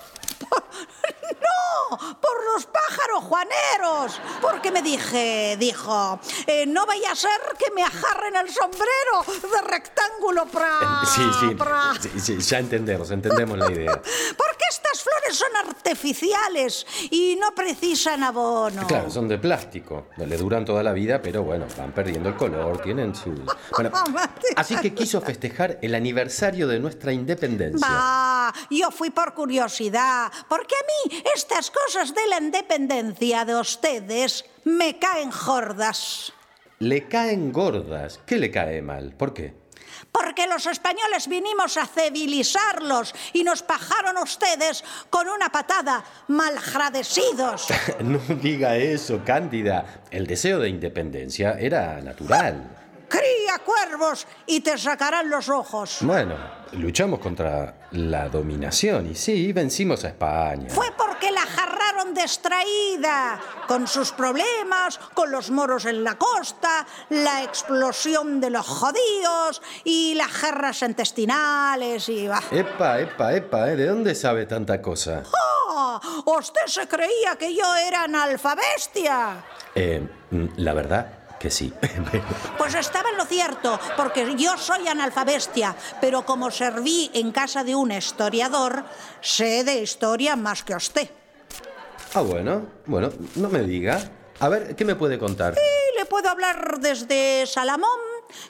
¡Por 2.22 2.41
los 2.54 2.66
pájaros 2.66 3.24
juaneros! 3.24 4.20
Porque 4.42 4.72
me 4.72 4.82
dije, 4.82 5.56
dijo, 5.60 6.20
eh, 6.48 6.66
no 6.66 6.86
vaya 6.86 7.12
a 7.12 7.16
ser 7.16 7.40
que 7.58 7.72
me 7.72 7.84
ajarren 7.84 8.36
el 8.36 8.50
sombrero 8.50 9.52
de 9.56 9.62
rectángulo 9.62 10.46
pra... 10.48 11.02
Sí, 11.16 11.22
sí, 11.40 11.46
pra- 11.56 12.00
sí, 12.00 12.20
sí, 12.20 12.38
ya 12.40 12.60
entendemos, 12.60 13.12
entendemos 13.12 13.58
la 13.58 13.72
idea. 13.72 13.92
Porque 14.38 14.66
estas 14.70 15.02
flores 15.04 15.36
son 15.38 15.50
artificiales 15.68 16.86
y 17.10 17.36
no 17.36 17.54
precisan 17.54 18.24
abono. 18.24 18.88
Claro, 18.88 19.10
son 19.10 19.28
de 19.28 19.38
plástico. 19.38 20.08
Le 20.18 20.38
duran 20.38 20.64
toda 20.66 20.84
la 20.84 20.94
vida, 20.94 21.22
pero 21.22 21.44
bueno, 21.44 21.66
van 21.78 21.92
perdiendo 21.92 22.30
el 22.30 22.36
color, 22.36 22.82
tienen 22.82 23.14
sus... 23.16 23.40
Bueno, 23.76 23.92
así 24.56 24.76
que 24.78 24.94
quiso 24.94 25.22
festejar 25.22 25.80
el 25.82 25.96
aniversario 25.96 26.68
de 26.68 26.80
nuestra 26.80 27.12
independencia. 27.12 27.86
Va, 27.88 28.54
yo 28.70 28.90
fui 28.92 29.10
por 29.10 29.34
curiosidad, 29.34 30.32
porque 30.48 30.76
a 30.76 31.10
mí 31.10 31.24
estas 31.36 31.72
cosas 31.72 32.14
de 32.14 32.28
la 32.28 32.40
independencia 32.42 33.46
de 33.46 33.56
ustedes 33.56 34.46
me 34.66 34.98
caen 34.98 35.30
gordas. 35.46 36.34
Le 36.80 37.08
caen 37.08 37.52
gordas. 37.52 38.20
¿Qué 38.26 38.38
le 38.38 38.50
cae 38.50 38.82
mal? 38.82 39.14
¿Por 39.14 39.34
qué? 39.34 39.54
Porque 40.12 40.48
los 40.48 40.66
españoles 40.66 41.28
vinimos 41.28 41.78
a 41.78 41.86
civilizarlos 41.86 43.14
y 43.34 43.44
nos 43.44 43.64
pajaron 43.64 44.18
ustedes 44.18 44.84
con 45.10 45.30
una 45.30 45.50
patada, 45.50 46.04
malagradecidos. 46.28 47.68
No 48.02 48.20
diga 48.42 48.76
eso, 48.78 49.22
Cándida. 49.24 50.04
El 50.10 50.28
deseo 50.28 50.60
de 50.60 50.70
independencia 50.70 51.54
era 51.60 52.02
natural. 52.02 52.78
Cría 53.08 53.60
cuervos 53.64 54.26
y 54.48 54.62
te 54.62 54.78
sacarán 54.78 55.30
los 55.30 55.50
ojos. 55.50 55.98
Bueno, 56.02 56.36
luchamos 56.74 57.20
contra 57.20 57.88
la 57.92 58.30
dominación 58.30 59.12
y 59.12 59.16
sí, 59.16 59.52
vencimos 59.52 60.06
a 60.06 60.10
España. 60.10 60.70
Fue 60.70 60.88
porque 60.98 61.30
la 61.32 61.41
tan 62.12 62.24
distraída 62.24 63.40
con 63.68 63.88
sus 63.88 64.12
problemas, 64.12 65.00
con 65.14 65.32
los 65.32 65.50
moros 65.50 65.86
en 65.86 66.04
la 66.04 66.16
costa, 66.16 66.86
la 67.10 67.44
explosión 67.44 68.40
de 68.40 68.50
los 68.50 68.68
judíos 68.68 69.62
y 69.84 70.14
las 70.16 70.42
guerras 70.42 70.82
intestinales 70.82 72.10
y... 72.10 72.28
bah. 72.28 72.44
Epa, 72.52 73.00
epa, 73.00 73.34
epa, 73.34 73.70
¿eh? 73.70 73.76
¿de 73.76 73.88
dónde 73.88 74.16
sabe 74.16 74.46
tanta 74.46 74.82
cosa? 74.82 75.24
¡Ah! 75.26 76.00
¿Usted 76.26 76.66
se 76.68 76.88
creía 76.88 77.36
que 77.38 77.56
yo 77.56 77.76
era 77.76 78.04
analfabestia? 78.04 79.44
Eh, 79.76 80.06
mm, 80.32 80.46
la 80.58 80.74
verdad 80.74 81.08
que 81.40 81.50
sí. 81.50 81.74
Pues 82.58 82.76
estaba 82.76 83.10
en 83.10 83.18
lo 83.18 83.26
cierto, 83.26 83.80
porque 83.98 84.36
yo 84.38 84.58
soy 84.58 84.88
analfabestia, 84.88 85.76
pero 86.00 86.24
como 86.24 86.52
serví 86.52 87.10
en 87.14 87.32
casa 87.32 87.64
de 87.64 87.74
un 87.74 87.92
historiador, 87.92 88.84
sé 89.22 89.64
de 89.64 89.82
historia 89.82 90.36
más 90.36 90.64
que 90.64 90.76
usted. 90.76 91.10
Ah, 92.14 92.22
bueno, 92.22 92.66
bueno, 92.86 93.12
no 93.36 93.50
me 93.50 93.62
diga. 93.62 94.00
A 94.40 94.50
ver, 94.50 94.76
¿qué 94.76 94.86
me 94.86 94.96
puede 94.96 95.20
contar? 95.20 95.54
Y 95.56 96.00
le 96.00 96.06
puedo 96.06 96.30
hablar 96.30 96.80
desde 96.80 97.46
Salamón, 97.46 98.00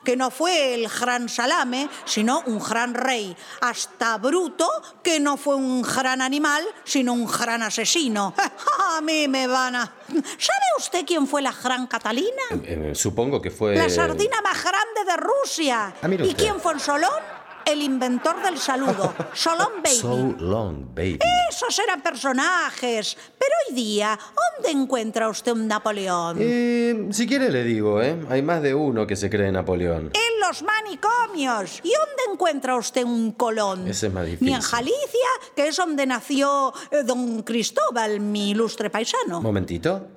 que 0.05 0.15
no 0.15 0.31
fue 0.31 0.73
el 0.73 0.87
gran 0.87 1.27
Salame, 1.27 1.89
sino 2.05 2.43
un 2.45 2.59
gran 2.59 2.93
rey, 2.93 3.35
hasta 3.59 4.17
Bruto, 4.17 4.69
que 5.03 5.19
no 5.19 5.35
fue 5.35 5.55
un 5.55 5.81
gran 5.81 6.21
animal, 6.21 6.63
sino 6.85 7.13
un 7.13 7.25
gran 7.25 7.61
asesino. 7.61 8.33
A 8.97 9.01
mí 9.01 9.27
me 9.27 9.47
van 9.47 9.75
a... 9.75 9.93
¿Sabe 10.07 10.65
usted 10.77 11.05
quién 11.05 11.27
fue 11.27 11.41
la 11.41 11.51
gran 11.51 11.87
Catalina? 11.87 12.43
Eh, 12.63 12.91
supongo 12.93 13.41
que 13.41 13.51
fue... 13.51 13.75
La 13.75 13.89
sardina 13.89 14.41
más 14.41 14.63
grande 14.63 15.05
de 15.05 15.17
Rusia. 15.17 15.93
Ah, 16.01 16.07
¿Y 16.07 16.33
quién 16.35 16.59
fue 16.59 16.73
en 16.73 16.79
Solón? 16.79 17.40
El 17.65 17.81
inventor 17.81 18.41
del 18.43 18.57
saludo, 18.57 19.13
Solón 19.33 19.81
Baby. 19.83 19.95
So 19.95 20.35
long, 20.39 20.93
baby. 20.93 21.19
Esos 21.49 21.77
eran 21.79 22.01
personajes. 22.01 23.17
Pero 23.37 23.51
hoy 23.69 23.75
día, 23.75 24.17
¿dónde 24.55 24.71
encuentra 24.71 25.29
usted 25.29 25.51
un 25.51 25.67
Napoleón? 25.67 26.37
Eh, 26.39 27.07
si 27.11 27.27
quiere 27.27 27.49
le 27.51 27.63
digo, 27.63 28.01
¿eh? 28.01 28.17
Hay 28.29 28.41
más 28.41 28.61
de 28.61 28.73
uno 28.73 29.05
que 29.07 29.15
se 29.15 29.29
cree 29.29 29.51
Napoleón. 29.51 30.11
En 30.13 30.39
los 30.47 30.63
manicomios. 30.63 31.79
¿Y 31.83 31.91
dónde 31.93 32.33
encuentra 32.33 32.75
usted 32.77 33.03
un 33.03 33.31
Colón? 33.33 33.87
Ese 33.87 34.07
es 34.07 34.13
más 34.13 34.25
Ni 34.25 34.31
en 34.33 34.39
difícil. 34.39 34.71
Galicia, 34.71 35.29
que 35.55 35.67
es 35.67 35.75
donde 35.77 36.05
nació 36.05 36.73
eh, 36.91 37.03
don 37.03 37.43
Cristóbal, 37.43 38.19
mi 38.19 38.51
ilustre 38.51 38.89
paisano. 38.89 39.41
Momentito. 39.41 40.07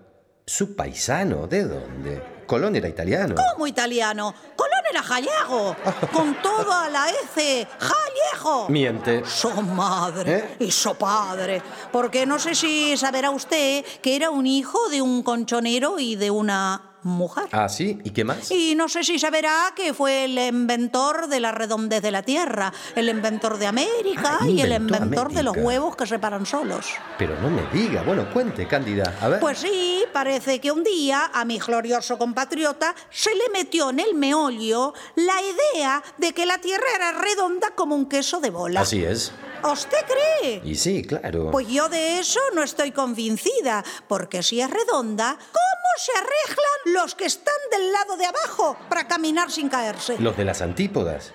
¿Su 0.47 0.75
paisano? 0.77 1.47
¿De 1.47 1.65
dónde? 1.65 2.34
Colón 2.47 2.77
era 2.77 2.89
italiano. 2.89 3.35
¿Cómo 3.53 3.67
italiano? 3.67 4.35
Colón 4.57 4.81
era 4.91 5.03
gallego, 5.03 5.77
con 6.13 6.35
todo 6.43 6.73
a 6.73 6.89
la 6.89 7.09
S, 7.11 7.67
gallego. 7.81 8.69
Miente. 8.69 9.25
Su 9.25 9.51
madre 9.63 10.37
¿Eh? 10.37 10.57
y 10.61 10.71
su 10.71 10.95
padre. 10.95 11.63
Porque 11.91 12.27
no 12.27 12.39
sé 12.39 12.55
si 12.55 12.97
saberá 12.97 13.31
usted 13.31 13.85
que 14.03 14.17
era 14.17 14.31
un 14.31 14.47
hijo 14.47 14.89
de 14.89 15.03
un 15.03 15.23
conchonero 15.23 15.99
y 15.99 16.17
de 16.17 16.31
una 16.31 16.94
mujer. 17.05 17.45
Ah, 17.53 17.69
¿sí? 17.69 17.99
¿Y 18.05 18.11
qué 18.11 18.25
más? 18.25 18.51
Y 18.51 18.75
no 18.75 18.89
sé 18.89 19.05
si 19.05 19.19
saberá 19.19 19.73
que 19.77 19.95
fue 19.95 20.25
el 20.25 20.39
inventor 20.39 21.29
de 21.29 21.41
la 21.41 21.53
redondez 21.53 22.03
de 22.03 22.11
la 22.11 22.23
Tierra, 22.23 22.73
el 22.97 23.09
inventor 23.09 23.59
de 23.59 23.67
América 23.67 24.39
Ah, 24.41 24.49
y 24.49 24.61
el 24.61 24.73
inventor 24.73 25.33
de 25.33 25.43
los 25.43 25.57
huevos 25.57 25.97
que 25.97 26.07
se 26.07 26.19
paran 26.19 26.47
solos. 26.47 26.87
Pero 27.19 27.39
no 27.41 27.51
me 27.51 27.63
diga. 27.73 28.03
Bueno, 28.03 28.29
cuente, 28.33 28.67
Cándida. 28.67 29.15
A 29.21 29.29
ver. 29.29 29.41
Pues 29.41 29.59
sí, 29.59 30.03
parece 30.13 30.61
que 30.61 30.73
un 30.73 30.83
día 30.83 31.31
a 31.33 31.45
mi 31.45 31.59
glorioso 31.59 32.19
compatriota 32.19 32.95
se 33.11 33.35
le 33.35 33.49
metió 33.53 33.91
en 33.91 34.01
el 34.01 34.15
meollo 34.15 34.95
la 35.15 35.35
idea 35.43 36.03
de 36.19 36.33
que 36.33 36.47
la 36.47 36.59
Tierra 36.59 36.85
era 36.97 37.13
redonda 37.13 37.71
como 37.75 37.95
un 37.95 38.07
queso 38.07 38.41
de 38.41 38.51
bola. 38.51 38.81
Así 38.81 39.05
es. 39.05 39.33
¿Usted 39.73 39.99
cree? 40.07 40.61
Y 40.65 40.75
sí, 40.75 41.03
claro. 41.03 41.51
Pues 41.51 41.69
yo 41.69 41.89
de 41.89 42.19
eso 42.19 42.41
no 42.55 42.63
estoy 42.63 42.91
convencida, 42.93 43.83
porque 44.09 44.43
si 44.43 44.61
es 44.61 44.71
redonda, 44.71 45.37
¿cómo 45.39 45.89
se 45.97 46.13
arreglan 46.13 47.03
los 47.03 47.15
que 47.15 47.25
están 47.25 47.55
del 47.71 47.93
lado 47.93 48.17
de 48.17 48.27
abajo 48.27 48.77
para 48.89 49.09
caminar 49.09 49.51
sin 49.51 49.69
caerse? 49.69 50.19
Los 50.19 50.37
de 50.37 50.45
las 50.45 50.61
antípodas. 50.61 51.33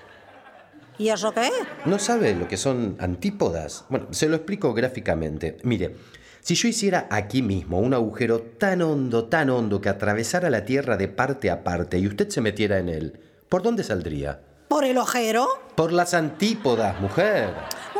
¿Y 0.99 1.09
eso 1.09 1.33
qué? 1.33 1.49
¿No 1.85 1.97
sabe 1.97 2.35
lo 2.35 2.47
que 2.47 2.57
son 2.57 2.97
antípodas? 2.99 3.85
Bueno, 3.89 4.07
se 4.11 4.27
lo 4.27 4.35
explico 4.35 4.73
gráficamente. 4.73 5.57
Mire, 5.63 5.95
si 6.41 6.55
yo 6.55 6.67
hiciera 6.67 7.07
aquí 7.09 7.41
mismo 7.41 7.79
un 7.79 7.93
agujero 7.93 8.41
tan 8.41 8.81
hondo, 8.81 9.25
tan 9.25 9.49
hondo 9.49 9.81
que 9.81 9.89
atravesara 9.89 10.49
la 10.49 10.65
Tierra 10.65 10.97
de 10.97 11.07
parte 11.07 11.49
a 11.49 11.63
parte 11.63 11.97
y 11.97 12.07
usted 12.07 12.29
se 12.29 12.41
metiera 12.41 12.79
en 12.79 12.89
él, 12.89 13.19
¿por 13.47 13.63
dónde 13.63 13.83
saldría? 13.83 14.41
¿Por 14.67 14.83
el 14.83 14.97
ojero? 14.97 15.47
Por 15.75 15.91
las 15.91 16.13
antípodas, 16.13 16.99
mujer. 17.01 17.55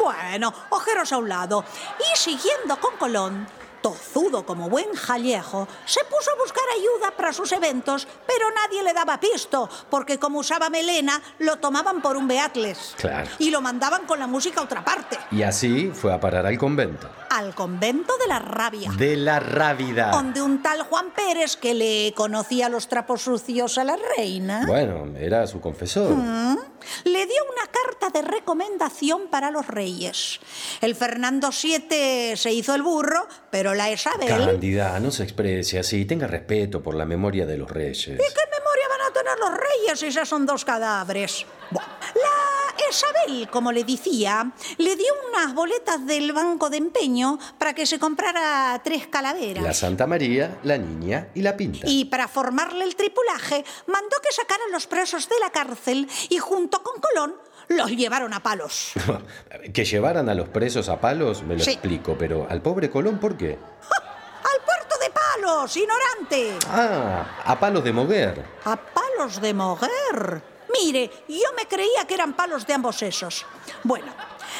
Bueno, 0.09 0.51
ojeros 0.69 1.13
a 1.13 1.19
un 1.19 1.29
lado. 1.29 1.63
Y 1.99 2.17
siguiendo 2.17 2.79
con 2.79 2.97
Colón, 2.97 3.47
tozudo 3.81 4.45
como 4.45 4.69
buen 4.69 4.93
jallejo, 4.93 5.67
se 5.85 6.01
puso 6.05 6.31
a 6.31 6.35
buscar 6.35 6.63
ayuda 6.75 7.11
para 7.15 7.33
sus 7.33 7.51
eventos, 7.51 8.07
pero 8.27 8.45
nadie 8.51 8.83
le 8.83 8.93
daba 8.93 9.19
pisto, 9.19 9.69
porque 9.89 10.17
como 10.19 10.39
usaba 10.39 10.69
melena, 10.69 11.21
lo 11.39 11.57
tomaban 11.57 12.01
por 12.01 12.17
un 12.17 12.27
beatles. 12.27 12.95
Claro. 12.97 13.29
Y 13.39 13.49
lo 13.51 13.61
mandaban 13.61 14.05
con 14.05 14.19
la 14.19 14.27
música 14.27 14.61
a 14.61 14.63
otra 14.63 14.83
parte, 14.83 15.17
Y 15.31 15.43
así 15.43 15.91
fue 15.93 16.13
a 16.13 16.19
parar 16.19 16.45
al 16.45 16.57
convento. 16.57 17.09
al 17.29 17.53
convento 17.55 18.17
de 18.17 18.27
la 18.27 18.39
rabia. 18.39 18.91
De 18.97 19.15
la 19.15 19.39
rábida. 19.39 20.11
Donde 20.11 20.41
un 20.41 20.61
tal 20.61 20.81
Juan 20.83 21.11
Pérez 21.11 21.57
que 21.57 21.73
le 21.73 22.13
conocía 22.15 22.69
los 22.69 22.87
trapos 22.87 23.21
sucios 23.21 23.77
a 23.77 23.83
la 23.83 23.97
reina 24.17 24.63
Bueno, 24.65 25.05
era 25.17 25.45
su 25.47 25.59
confesor. 25.61 26.11
¿Mm? 26.15 26.57
le 27.03 27.25
dio 27.25 27.35
una 27.51 27.69
carta 27.71 28.09
de 28.09 28.25
recomendación 28.25 29.27
para 29.29 29.51
los 29.51 29.67
reyes. 29.67 30.39
El 30.81 30.95
Fernando 30.95 31.49
VII 31.51 32.35
se 32.37 32.51
hizo 32.53 32.73
el 32.73 32.81
burro, 32.81 33.27
pero 33.51 33.68
la 33.73 33.91
Isabel... 33.91 34.27
Cándida, 34.27 34.99
no 34.99 35.11
se 35.11 35.23
exprese 35.23 35.79
así. 35.79 36.05
Tenga 36.05 36.27
respeto 36.27 36.81
por 36.81 36.95
la 36.95 37.05
memoria 37.05 37.45
de 37.45 37.57
los 37.57 37.69
reyes. 37.69 38.07
¿Y 38.07 38.17
qué 38.17 38.17
memoria 38.17 38.87
van 38.89 39.01
a 39.09 39.13
tener 39.13 39.39
los 39.39 39.51
reyes 39.51 39.99
si 39.99 40.11
ya 40.11 40.25
son 40.25 40.45
dos 40.45 40.65
cadáveres? 40.65 41.45
Bueno, 41.71 41.89
la 42.15 42.59
Isabel, 42.89 43.47
como 43.49 43.71
le 43.71 43.83
decía, 43.83 44.51
le 44.77 44.95
dio 44.95 45.13
unas 45.29 45.53
boletas 45.53 46.05
del 46.05 46.31
banco 46.33 46.69
de 46.69 46.77
empeño 46.77 47.37
para 47.57 47.73
que 47.73 47.85
se 47.85 47.99
comprara 47.99 48.81
tres 48.83 49.07
calaveras. 49.07 49.63
La 49.63 49.73
Santa 49.73 50.07
María, 50.07 50.57
la 50.63 50.77
Niña 50.77 51.29
y 51.35 51.41
la 51.41 51.55
Pinta. 51.55 51.87
Y 51.87 52.05
para 52.05 52.27
formarle 52.27 52.83
el 52.83 52.95
tripulaje, 52.95 53.63
mandó 53.87 54.17
que 54.23 54.33
sacaran 54.33 54.71
los 54.71 54.87
presos 54.87 55.29
de 55.29 55.39
la 55.39 55.51
cárcel 55.51 56.07
y 56.29 56.37
junto 56.37 56.81
con 56.81 56.99
Colón 56.99 57.35
los 57.69 57.91
llevaron 57.91 58.33
a 58.33 58.41
palos. 58.41 58.91
que 59.73 59.85
llevaran 59.85 60.27
a 60.29 60.33
los 60.33 60.49
presos 60.49 60.89
a 60.89 60.99
palos, 60.99 61.43
me 61.43 61.55
lo 61.55 61.63
Sí. 61.63 61.71
explico, 61.71 62.15
pero 62.17 62.45
al 62.49 62.61
pobre 62.61 62.89
Colón, 62.89 63.19
¿por 63.19 63.37
qué? 63.37 63.57
¡Al 63.57 64.61
puerto 64.65 64.95
de 64.99 65.09
palos, 65.11 65.75
ignorante! 65.77 66.57
Ah, 66.69 67.41
a 67.45 67.59
palos 67.59 67.83
de 67.83 67.93
mover. 67.93 68.43
¿A 68.65 68.75
palos 68.75 69.39
de 69.41 69.53
moguer? 69.53 70.41
Mire, 70.71 71.09
yo 71.27 71.51
me 71.57 71.67
creía 71.67 72.05
que 72.07 72.13
eran 72.13 72.33
palos 72.33 72.65
de 72.67 72.73
ambos 72.73 73.01
esos. 73.01 73.43
Bueno, 73.83 74.05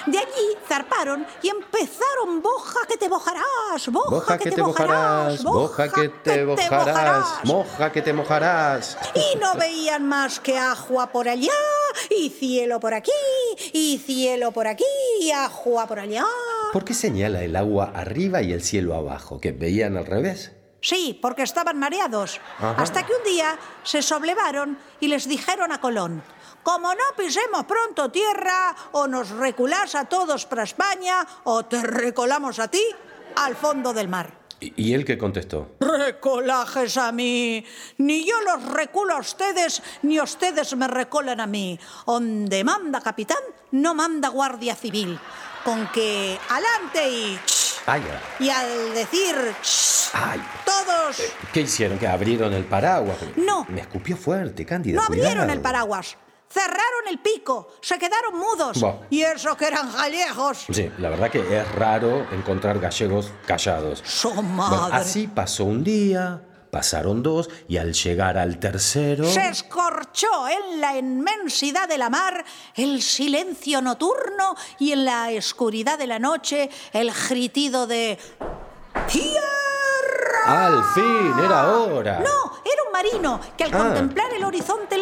de 0.07 0.17
allí 0.17 0.57
zarparon 0.67 1.25
y 1.43 1.49
empezaron 1.49 2.41
boja 2.41 2.79
que 2.87 2.97
te 2.97 3.07
bojarás, 3.07 3.87
boja, 3.89 4.09
Boja 4.09 4.37
que 4.39 4.49
te 4.51 4.61
mojarás, 4.63 5.43
boja 5.43 5.89
que 5.91 6.09
te 6.09 6.43
mojarás, 6.45 7.25
moja 7.45 7.91
que 7.91 8.01
te 8.01 8.11
mojarás. 8.13 8.97
Y 9.13 9.37
no 9.37 9.53
veían 9.55 10.07
más 10.07 10.39
que 10.39 10.57
agua 10.57 11.07
por 11.07 11.29
allá, 11.29 11.53
y 12.10 12.29
cielo 12.29 12.79
por 12.79 12.93
aquí, 12.93 13.12
y 13.74 13.98
cielo 13.98 14.51
por 14.51 14.67
aquí, 14.67 14.84
y 15.22 15.31
agua 15.31 15.88
por 15.88 16.00
allá. 16.00 16.25
¿Por 16.74 16.86
qué 16.86 16.93
señala 16.93 17.43
el 17.43 17.55
agua 17.55 17.91
arriba 17.93 18.41
y 18.41 18.53
el 18.53 18.62
cielo 18.62 18.96
abajo? 18.96 19.39
¿Que 19.39 19.51
veían 19.51 19.98
al 19.98 20.05
revés? 20.05 20.51
Sí, 20.81 21.17
porque 21.22 21.43
estaban 21.43 21.77
mareados. 21.77 22.39
Ajá. 22.58 22.81
Hasta 22.81 23.05
que 23.05 23.13
un 23.13 23.24
día 23.24 23.58
se 23.84 24.01
soblevaron 24.01 24.77
y 25.00 25.08
les 25.08 25.27
dijeron 25.27 25.72
a 25.72 25.81
Colón, 25.81 26.24
como 26.63 26.93
no 26.93 27.03
pisemos 27.17 27.65
pronto 27.65 28.12
tierra, 28.12 28.75
o 28.91 29.08
nos 29.08 29.29
reculás 29.29 29.96
a 29.96 30.05
todos 30.05 30.46
para 30.46 30.63
España, 30.63 31.25
o 31.43 31.65
te 31.65 31.81
recolamos 31.81 32.60
a 32.60 32.69
ti 32.69 32.84
al 33.36 33.55
fondo 33.55 33.93
del 33.93 34.08
mar. 34.08 34.38
¿Y 34.59 34.93
él 34.93 35.05
qué 35.05 35.17
contestó? 35.17 35.75
Recolajes 35.79 36.97
a 36.97 37.11
mí. 37.11 37.63
Ni 37.97 38.25
yo 38.25 38.35
los 38.41 38.63
reculo 38.73 39.15
a 39.15 39.19
ustedes, 39.19 39.81
ni 40.03 40.19
ustedes 40.19 40.75
me 40.75 40.87
recolan 40.87 41.39
a 41.39 41.47
mí. 41.47 41.79
Donde 42.05 42.63
manda 42.63 43.01
capitán, 43.01 43.37
no 43.71 43.95
manda 43.95 44.29
guardia 44.29 44.75
civil. 44.75 45.19
Con 45.63 45.87
que 45.91 46.37
adelante 46.49 47.09
y... 47.09 47.39
Vaya. 47.85 48.21
Y 48.39 48.49
al 48.49 48.93
decir... 48.93 49.35
Ay. 50.13 50.41
Todos... 50.65 51.21
¿Qué 51.53 51.61
hicieron? 51.61 51.97
¿Que 51.97 52.07
abrieron 52.07 52.53
el 52.53 52.65
paraguas? 52.65 53.17
No. 53.35 53.65
Me 53.69 53.81
escupió 53.81 54.15
fuerte, 54.17 54.65
Cándida. 54.65 54.95
No 54.95 55.03
abrieron 55.03 55.33
cuidado. 55.33 55.51
el 55.53 55.61
paraguas. 55.61 56.17
Cerraron 56.51 57.07
el 57.09 57.19
pico. 57.19 57.73
Se 57.81 57.99
quedaron 57.99 58.35
mudos. 58.37 58.83
Y 59.11 59.21
eso 59.21 59.55
que 59.55 59.65
eran 59.67 59.91
gallegos. 59.93 60.65
Sí, 60.71 60.91
la 60.97 61.09
verdad 61.09 61.29
que 61.29 61.59
es 61.59 61.71
raro 61.75 62.25
encontrar 62.31 62.79
gallegos 62.79 63.31
callados. 63.45 64.01
Su 64.05 64.29
Bueno, 64.29 64.43
madre. 64.53 64.95
así 64.97 65.27
pasó 65.27 65.65
un 65.65 65.83
día, 65.83 66.41
pasaron 66.71 67.21
dos, 67.21 67.49
y 67.67 67.77
al 67.77 67.93
llegar 67.93 68.37
al 68.39 68.57
tercero... 68.59 69.25
Se 69.25 69.47
escorchó 69.47 70.47
en 70.47 70.81
la 70.81 70.97
inmensidad 70.97 71.87
de 71.87 71.99
la 71.99 72.09
mar 72.09 72.43
el 72.75 73.01
silencio 73.03 73.81
nocturno 73.81 74.55
y 74.79 74.91
en 74.93 75.05
la 75.05 75.29
oscuridad 75.37 75.99
de 75.99 76.07
la 76.07 76.17
noche 76.17 76.69
el 76.93 77.11
gritido 77.11 77.85
de 77.85 78.17
¡Tierra! 79.07 80.65
Al 80.65 80.83
fin, 80.95 81.33
era 81.43 81.67
hora. 81.77 82.19
No, 82.19 82.53
era 82.65 82.83
un 82.85 82.91
marino 82.91 83.39
que 83.57 83.65
al 83.65 83.73
Ah. 83.73 83.77
contemplar 83.77 84.33
el 84.33 84.43
horizonte 84.43 84.97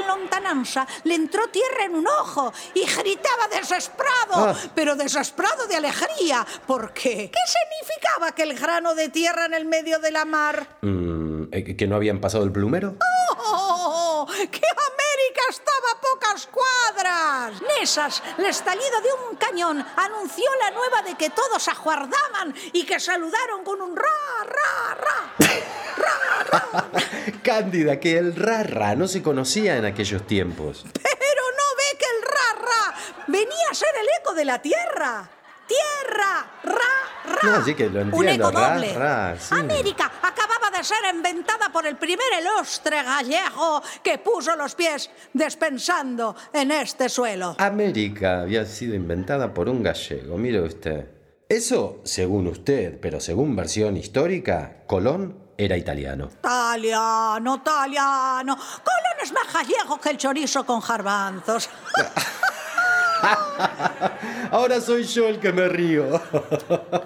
le 1.03 1.15
entró 1.15 1.47
tierra 1.49 1.85
en 1.85 1.95
un 1.95 2.07
ojo 2.07 2.53
y 2.73 2.81
gritaba 2.85 3.47
desesperado, 3.51 4.49
Ah. 4.49 4.55
pero 4.75 4.95
desesperado 4.95 5.67
de 5.67 5.75
alegría, 5.75 6.45
porque 6.65 7.29
¿qué 7.31 7.39
significaba 7.47 8.31
que 8.33 8.43
el 8.43 8.57
grano 8.57 8.95
de 8.95 9.09
tierra 9.09 9.45
en 9.45 9.53
el 9.53 9.65
medio 9.65 9.99
de 9.99 10.11
la 10.11 10.25
mar? 10.25 10.77
Mm, 10.81 11.43
¿eh, 11.51 11.75
¿Que 11.75 11.87
no 11.87 11.95
habían 11.97 12.19
pasado 12.19 12.43
el 12.43 12.51
plumero? 12.51 12.95
¡Oh! 13.39 14.25
¡Que 14.27 14.37
América 14.41 14.57
estaba 14.57 14.61
a 14.61 14.61
pocas 14.61 14.86
cuadras! 16.57 17.61
Nesas, 17.61 18.23
el 18.37 18.45
estallido 18.45 19.01
de 19.01 19.13
un 19.29 19.35
cañón 19.35 19.85
anunció 19.95 20.45
la 20.61 20.71
nueva 20.71 21.01
de 21.03 21.15
que 21.15 21.29
todos 21.29 21.67
aguardaban 21.67 22.53
y 22.73 22.83
que 22.85 22.99
saludaron 22.99 23.63
con 23.63 23.81
un 23.81 23.95
ra, 23.95 24.03
ra, 24.45 24.95
ra. 24.95 25.33
Cándida, 27.43 27.99
que 27.99 28.17
el 28.17 28.35
rarra 28.35 28.95
no 28.95 29.07
se 29.07 29.21
conocía 29.21 29.77
en 29.77 29.85
aquellos 29.85 30.25
tiempos. 30.25 30.83
Pero 30.93 31.41
no 31.51 31.75
ve 31.77 31.97
que 31.97 32.05
el 32.05 32.21
ra, 32.23 32.53
ra 32.61 32.95
venía 33.27 33.69
a 33.71 33.75
ser 33.75 33.93
el 33.99 34.07
eco 34.21 34.33
de 34.33 34.45
la 34.45 34.61
tierra. 34.61 35.29
Tierra, 35.67 36.47
ra, 36.63 37.16
ra. 37.27 37.37
No, 37.43 37.63
sí 37.65 37.75
que 37.75 37.89
lo 37.89 38.01
Un 38.01 38.13
entiendo, 38.13 38.49
eco 38.49 38.59
ra, 38.59 38.73
doble. 38.75 38.93
ra, 38.93 39.35
sí. 39.39 39.55
América 39.55 40.11
acababa 40.21 40.69
de 40.75 40.83
ser 40.83 40.97
inventada 41.13 41.69
por 41.71 41.85
el 41.85 41.95
primer 41.97 42.25
ilustre 42.41 43.03
gallego 43.03 43.81
que 44.03 44.17
puso 44.17 44.55
los 44.55 44.75
pies 44.75 45.09
despensando 45.33 46.35
en 46.53 46.71
este 46.71 47.09
suelo. 47.09 47.55
América 47.59 48.41
había 48.41 48.65
sido 48.65 48.95
inventada 48.95 49.53
por 49.53 49.69
un 49.69 49.83
gallego, 49.83 50.37
mire 50.37 50.61
usted. 50.61 51.05
Eso 51.49 52.01
según 52.03 52.47
usted, 52.47 52.99
pero 52.99 53.19
según 53.19 53.55
versión 53.55 53.95
histórica, 53.95 54.83
Colón 54.85 55.37
era 55.57 55.77
italiano. 55.77 56.29
Italiano, 56.39 57.55
italiano. 57.55 58.55
Colón 58.57 59.17
es 59.23 59.31
más 59.31 59.53
gallego 59.53 59.99
que 59.99 60.09
el 60.09 60.17
chorizo 60.17 60.65
con 60.65 60.81
garbanzos. 60.81 61.69
Ahora 64.51 64.81
soy 64.81 65.03
yo 65.03 65.27
el 65.27 65.39
que 65.39 65.51
me 65.51 65.67
río. 65.67 66.21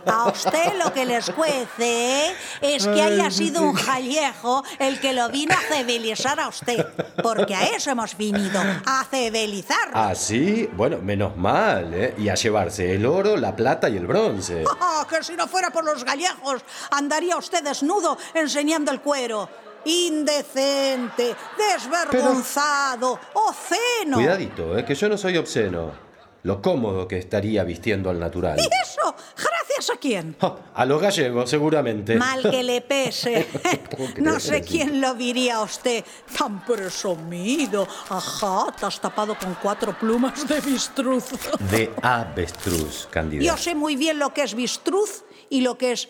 A 0.05 0.29
usted 0.29 0.73
lo 0.83 0.93
que 0.93 1.05
les 1.05 1.29
cuece 1.31 2.33
es 2.61 2.85
que 2.85 3.01
haya 3.01 3.31
sido 3.31 3.63
un 3.63 3.73
gallego 3.73 4.63
el 4.79 4.99
que 4.99 5.13
lo 5.13 5.29
vino 5.29 5.53
a 5.53 5.75
civilizar 5.75 6.39
a 6.39 6.47
usted. 6.47 6.85
Porque 7.21 7.55
a 7.55 7.63
eso 7.65 7.91
hemos 7.91 8.17
venido, 8.17 8.59
a 8.85 9.05
civilizar. 9.09 9.91
Ah, 9.93 10.13
sí, 10.15 10.69
bueno, 10.73 10.99
menos 10.99 11.35
mal, 11.37 11.93
¿eh? 11.93 12.15
Y 12.17 12.29
a 12.29 12.35
llevarse 12.35 12.95
el 12.95 13.05
oro, 13.05 13.37
la 13.37 13.55
plata 13.55 13.89
y 13.89 13.97
el 13.97 14.07
bronce. 14.07 14.63
Ah, 14.83 15.05
que 15.07 15.23
si 15.23 15.35
no 15.35 15.47
fuera 15.47 15.69
por 15.69 15.85
los 15.85 16.03
gallegos, 16.03 16.63
andaría 16.91 17.37
usted 17.37 17.63
desnudo 17.63 18.17
enseñando 18.33 18.91
el 18.91 18.99
cuero. 18.99 19.47
Indecente, 19.85 21.35
desvergonzado, 21.57 23.19
oceno. 23.33 24.17
Cuidadito, 24.17 24.77
¿eh? 24.77 24.85
Que 24.85 24.95
yo 24.95 25.09
no 25.09 25.17
soy 25.17 25.37
obsceno. 25.37 26.10
Lo 26.43 26.61
cómodo 26.61 27.07
que 27.07 27.17
estaría 27.19 27.63
vistiendo 27.63 28.09
al 28.09 28.19
natural. 28.19 28.57
¿Y 28.59 28.63
eso? 28.63 29.15
¿Gracias 29.37 29.91
a 29.95 29.99
quién? 29.99 30.35
Ja, 30.41 30.55
A 30.73 30.85
los 30.85 30.99
gallegos, 31.01 31.49
seguramente. 31.49 32.15
Mal 32.15 32.41
que 32.49 32.63
le 32.63 32.81
pese. 32.81 33.47
No 34.17 34.39
sé 34.39 34.61
quién 34.61 35.01
lo 35.01 35.13
diría 35.13 35.57
a 35.57 35.61
usted. 35.63 36.03
Tan 36.37 36.65
presumido. 36.65 37.87
Ajá, 38.09 38.65
te 38.79 38.85
has 38.87 38.99
tapado 38.99 39.37
con 39.37 39.55
cuatro 39.61 39.93
plumas 39.99 40.47
de 40.47 40.59
bistruz. 40.61 41.25
De 41.69 41.91
avestruz, 42.01 43.07
Cándida. 43.11 43.43
Yo 43.43 43.57
sé 43.57 43.75
muy 43.75 43.95
bien 43.95 44.17
lo 44.17 44.33
que 44.33 44.43
es 44.43 44.55
bistruz 44.55 45.23
y 45.49 45.61
lo 45.61 45.77
que 45.77 45.91
es 45.91 46.09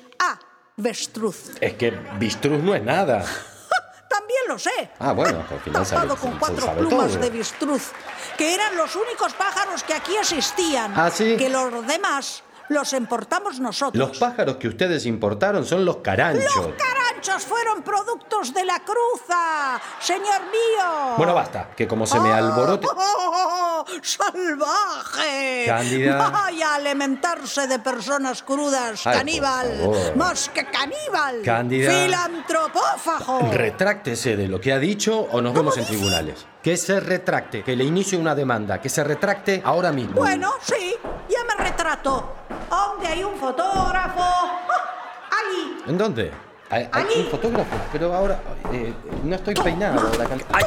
avestruz. 0.78 1.52
Es 1.60 1.74
que 1.74 1.92
bistruz 2.20 2.62
no 2.64 2.74
es 2.76 2.84
nada. 2.84 3.20
También 4.10 4.42
lo 4.48 4.60
sé. 4.60 4.92
Ah, 5.00 5.14
bueno, 5.14 5.44
al 5.50 5.60
final 5.62 5.86
sabe- 5.86 6.02
Tapado 6.08 6.16
con 6.22 6.34
se- 6.34 6.40
cuatro 6.40 6.66
sabe 6.66 6.80
plumas 6.80 7.12
todo. 7.14 7.22
de 7.22 7.30
bistruz, 7.30 7.92
que 8.38 8.54
eran 8.54 8.76
los 8.76 8.96
únicos 8.96 9.34
pájaros 9.34 9.84
que 9.84 9.94
aquí 9.94 10.16
existían. 10.16 10.94
Ah, 10.96 11.10
¿sí? 11.10 11.36
Que 11.38 11.50
los 11.50 11.86
demás 11.88 12.44
los 12.72 12.94
importamos 12.94 13.60
nosotros. 13.60 14.10
Los 14.10 14.18
pájaros 14.18 14.56
que 14.56 14.70
ustedes 14.70 15.06
importaron 15.06 15.66
son 15.66 15.84
los 15.84 15.98
caranchos. 15.98 16.56
Los 16.56 16.68
caranchos 16.76 17.44
fueron 17.44 17.84
productos 17.84 18.54
de 18.54 18.64
la 18.64 18.80
cruza, 18.80 19.82
señor 20.00 20.42
mío. 20.44 21.16
Bueno, 21.18 21.34
basta, 21.34 21.70
que 21.76 21.88
como 21.88 22.06
se 22.06 22.20
me 22.20 22.32
alborote... 22.32 22.88
¡Oh, 22.88 22.96
¡Salvaje! 24.02 25.66
Cándida. 25.68 26.30
Vaya 26.30 26.72
a 26.72 26.76
alimentarse 26.76 27.68
de 27.68 27.80
personas 27.80 28.44
crudas, 28.44 29.06
Ay, 29.08 29.18
caníbal. 29.18 29.90
Más 30.16 30.50
que 30.50 30.66
caníbal. 30.66 31.42
Cándida. 31.44 31.92
Filantropófago. 31.92 33.52
Retráctese 33.52 34.36
de 34.36 34.48
lo 34.48 34.60
que 34.60 34.74
ha 34.74 34.80
dicho 34.80 35.18
o 35.32 35.42
nos 35.42 35.54
vemos 35.54 35.78
en 35.78 35.86
tribunales. 35.86 36.46
Que 36.62 36.78
se 36.78 37.00
retracte, 37.00 37.64
que 37.64 37.76
le 37.76 37.84
inicie 37.84 38.18
una 38.18 38.36
demanda, 38.36 38.80
que 38.80 38.90
se 38.90 39.04
retracte 39.04 39.62
ahora 39.66 39.92
mismo. 39.92 40.14
Bueno, 40.16 40.52
sí, 40.62 40.96
ya 41.30 41.44
me 41.44 41.64
retrato. 41.64 42.36
¿Dónde 42.70 43.08
hay 43.08 43.24
un 43.24 43.36
fotógrafo? 43.38 44.20
¡Ah! 44.22 45.30
Allí. 45.40 45.78
¿En 45.88 45.98
dónde? 45.98 46.32
Hay, 46.70 46.88
hay 46.92 47.04
Allí. 47.04 47.22
un 47.22 47.28
fotógrafo, 47.32 47.76
pero 47.92 48.14
ahora 48.14 48.40
eh, 48.72 48.94
no 49.24 49.36
estoy 49.36 49.56
peinado. 49.56 50.10
La 50.18 50.26
can- 50.26 50.42
¡Ay! 50.54 50.64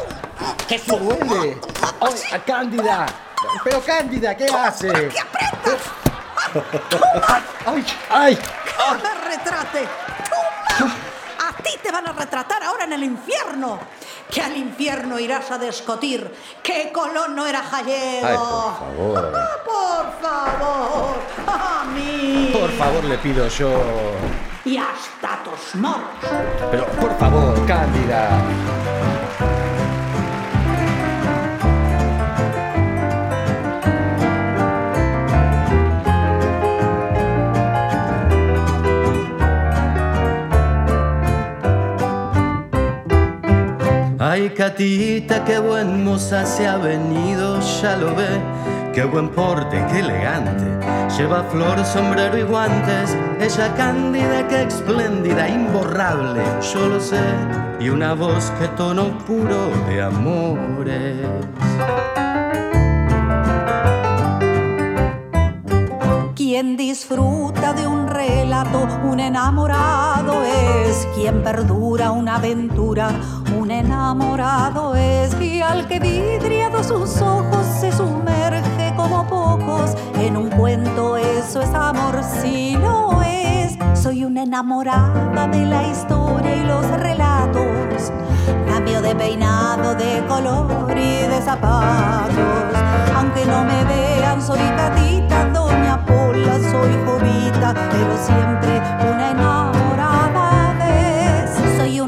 ¡Qué 0.68 0.79
duele! 0.87 1.57
¡Ay, 2.05 2.21
a 2.33 2.38
Cándida! 2.45 3.07
¡Pero 3.62 3.81
Cándida, 3.83 4.37
qué 4.37 4.47
hace! 4.47 4.88
¡Que 4.88 5.21
aprieta! 5.21 5.79
¡Ay! 7.67 7.85
¡Ay! 8.11 8.37
¡Que 8.37 9.03
me 9.03 9.14
retrate! 9.29 9.88
¡Toma! 10.79 10.95
A 11.49 11.62
ti 11.62 11.71
te 11.83 11.90
van 11.90 12.07
a 12.09 12.12
retratar 12.12 12.62
ahora 12.62 12.85
en 12.85 12.93
el 12.95 13.05
infierno. 13.05 13.79
Que 14.31 14.40
al 14.40 14.57
infierno 14.57 15.19
irás 15.19 15.51
a 15.51 15.59
discutir 15.59 16.35
que 16.62 16.90
Colón 16.93 17.37
no 17.37 17.47
era 17.47 17.62
gallego. 17.62 18.27
Ay, 18.27 18.37
por 18.37 18.79
favor. 18.79 19.33
Por 19.64 20.21
favor. 20.21 21.17
A 21.47 21.85
mí. 21.85 22.51
Por 22.53 22.71
favor, 22.73 23.05
le 23.05 23.19
pido 23.19 23.47
yo. 23.49 23.71
Y 24.64 24.77
hasta 24.79 25.43
tus 25.45 25.75
morros. 25.75 26.05
Pero 26.71 26.87
por 26.87 27.17
favor, 27.19 27.67
Cándida. 27.67 28.29
Ay, 44.35 44.51
Catita, 44.51 45.44
qué 45.44 45.61
buen 45.61 46.03
moza 46.03 46.44
se 46.44 46.66
ha 46.66 46.77
venido, 46.77 47.61
ya 47.81 47.97
lo 47.97 48.16
ve. 48.16 48.27
Qué 48.92 49.05
buen 49.05 49.29
porte, 49.29 49.81
qué 49.88 50.01
elegante. 50.01 50.64
Lleva 51.16 51.44
flor, 51.44 51.85
sombrero 51.85 52.37
y 52.37 52.42
guantes. 52.42 53.16
Ella 53.38 53.73
cándida, 53.77 54.49
qué 54.49 54.62
espléndida, 54.64 55.49
imborrable, 55.49 56.42
yo 56.73 56.88
lo 56.88 57.01
sé. 57.01 57.23
Y 57.79 57.90
una 57.90 58.14
voz 58.14 58.51
que 58.59 58.66
tono 58.77 59.16
puro 59.18 59.70
de 59.88 60.03
amores. 60.03 61.29
Quien 66.35 66.77
disfruta 66.77 67.73
de 67.73 67.87
un 67.87 68.09
relato, 68.09 68.88
un 69.05 69.20
enamorado 69.20 70.42
es. 70.42 71.07
Quien 71.14 71.44
perdura 71.44 72.11
una 72.11 72.37
aventura, 72.37 73.11
enamorado 73.79 74.95
es. 74.95 75.35
Y 75.41 75.61
al 75.61 75.87
que 75.87 75.99
vidriado 75.99 76.83
sus 76.83 77.21
ojos 77.21 77.67
se 77.81 77.93
sumerge 77.93 78.95
como 78.97 79.27
pocos 79.27 79.95
en 80.19 80.37
un 80.37 80.51
cuento, 80.51 81.17
eso 81.17 81.63
es 81.63 81.75
amor, 81.75 82.23
si 82.23 82.77
lo 82.77 83.23
es. 83.23 83.77
Soy 83.95 84.25
una 84.25 84.43
enamorada 84.43 85.47
de 85.49 85.67
la 85.67 85.83
historia 85.89 86.57
y 86.57 86.65
los 86.65 86.87
relatos. 87.01 88.13
Cambio 88.69 89.01
de 89.03 89.15
peinado, 89.15 89.95
de 89.95 90.23
color 90.29 90.91
y 90.91 91.27
de 91.27 91.41
zapatos. 91.43 92.79
Aunque 93.17 93.45
no 93.47 93.65
me 93.65 93.85
vean, 93.85 94.43
soy 94.43 94.59
Catita, 94.59 95.47
Doña 95.53 96.05
Pola, 96.05 96.59
soy 96.71 96.93
Jovita, 97.07 97.75
pero 97.75 98.17
siempre 98.19 98.83
una 99.11 99.31
enamorada 99.31 99.54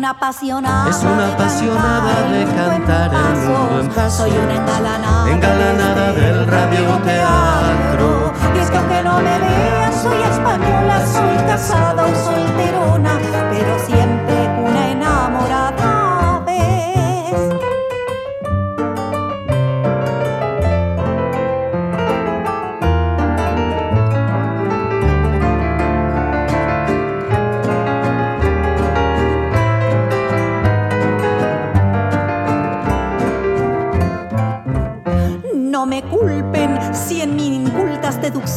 una 0.07 0.11
apasionada. 0.11 0.91
Es 0.91 1.03
una 1.03 1.27
de 1.27 1.33
apasionada 1.33 2.31
de 2.31 2.45
cantar 2.45 3.15
en 3.15 3.21
el 3.21 3.49
mundo 3.49 3.81
en 3.81 3.89
pasos. 3.89 4.15
Soy 4.15 4.31
una 4.31 4.55
engalanada. 4.55 5.31
Engalanada 5.33 6.13
del 6.13 6.25
el 6.25 6.47
radioteatro. 6.47 8.33
Y 8.55 8.59
es 8.59 8.71
que 8.71 8.77
aunque 8.77 9.03
no 9.03 9.17
me 9.19 9.39
vean, 9.39 9.93
soy 9.93 10.23
española, 10.23 11.05
soy 11.07 11.37
casada 11.49 12.05
o 12.05 12.15
solterona, 12.15 13.19
pero 13.51 13.79
siempre 13.85 14.16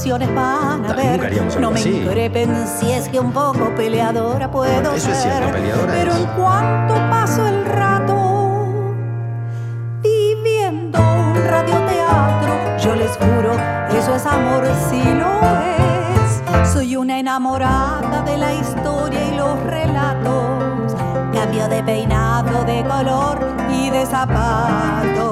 ilusiones 0.09 0.33
van 0.35 0.85
a 0.85 0.89
algo 0.89 1.59
No 1.59 1.71
me 1.71 1.79
así. 1.79 1.89
increpen 2.01 2.65
si 2.79 2.91
es 2.91 3.07
que 3.09 3.19
un 3.19 3.31
poco 3.31 3.69
peleadora 3.75 4.49
puedo 4.49 4.93
eso 4.95 5.11
es 5.11 5.17
ser. 5.17 5.31
cierto, 5.33 5.51
peleadora 5.51 5.93
Pero 5.93 6.11
es. 6.13 6.17
en 6.17 6.25
cuanto 6.35 6.93
paso 7.09 7.47
el 7.47 7.65
rato 7.65 8.15
viviendo 10.01 10.99
un 10.99 11.35
radioteatro, 11.35 12.77
yo 12.79 12.95
les 12.95 13.11
juro, 13.17 13.53
eso 13.97 14.15
es 14.15 14.25
amor, 14.25 14.63
si 14.89 15.03
lo 15.03 15.39
es. 16.63 16.69
Soy 16.73 16.95
una 16.95 17.19
enamorada 17.19 18.21
de 18.23 18.37
la 18.37 18.53
historia 18.53 19.19
y 19.27 19.35
los 19.37 19.59
relatos. 19.63 20.95
Cambio 21.33 21.67
de 21.67 21.83
peinado, 21.83 22.63
de 22.63 22.83
color 22.83 23.39
y 23.71 23.89
de 23.91 24.05
zapatos. 24.07 25.28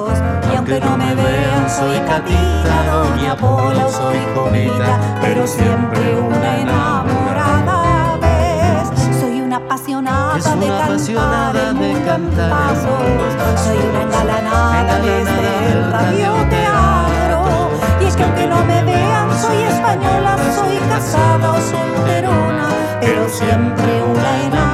Aunque 0.68 0.86
no 0.86 0.98
me 0.98 1.14
vean, 1.14 1.70
soy 1.70 1.98
Catita, 2.00 2.84
Doña 2.92 3.34
Pola 3.36 3.86
o 3.86 3.90
soy 3.90 4.18
Jovita, 4.34 5.00
pero 5.22 5.46
siempre 5.46 6.14
una 6.20 6.58
enamorada 6.58 8.18
ves. 8.20 9.18
Soy 9.18 9.40
una 9.40 9.56
apasionada 9.56 10.36
Es 10.36 10.44
de 10.44 10.50
una 10.50 10.66
cantar 10.66 10.90
apasionada 10.90 11.70
el 11.70 11.78
de 11.78 12.04
cantar 12.04 12.50
pasos. 12.50 13.64
Soy 13.64 13.78
una 13.78 14.02
engalanada 14.02 14.98
desde 14.98 15.72
el 15.72 15.90
radioteatro. 15.90 17.70
Y 18.02 18.04
es 18.04 18.14
que 18.14 18.24
aunque 18.24 18.46
no 18.46 18.62
me 18.66 18.82
vean, 18.82 19.40
soy 19.40 19.62
española, 19.62 20.36
soy 20.54 20.76
casada 20.90 21.50
o 21.50 21.60
solterona, 21.62 22.68
pero 23.00 23.26
siempre 23.30 24.02
una 24.02 24.42
enamorada 24.42 24.67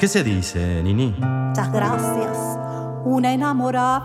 ¿Qué 0.00 0.08
se 0.08 0.24
dice, 0.24 0.82
Nini? 0.82 1.14
Muchas 1.18 1.70
gracias. 1.70 2.38
Una 3.04 3.34
enamorada. 3.34 4.02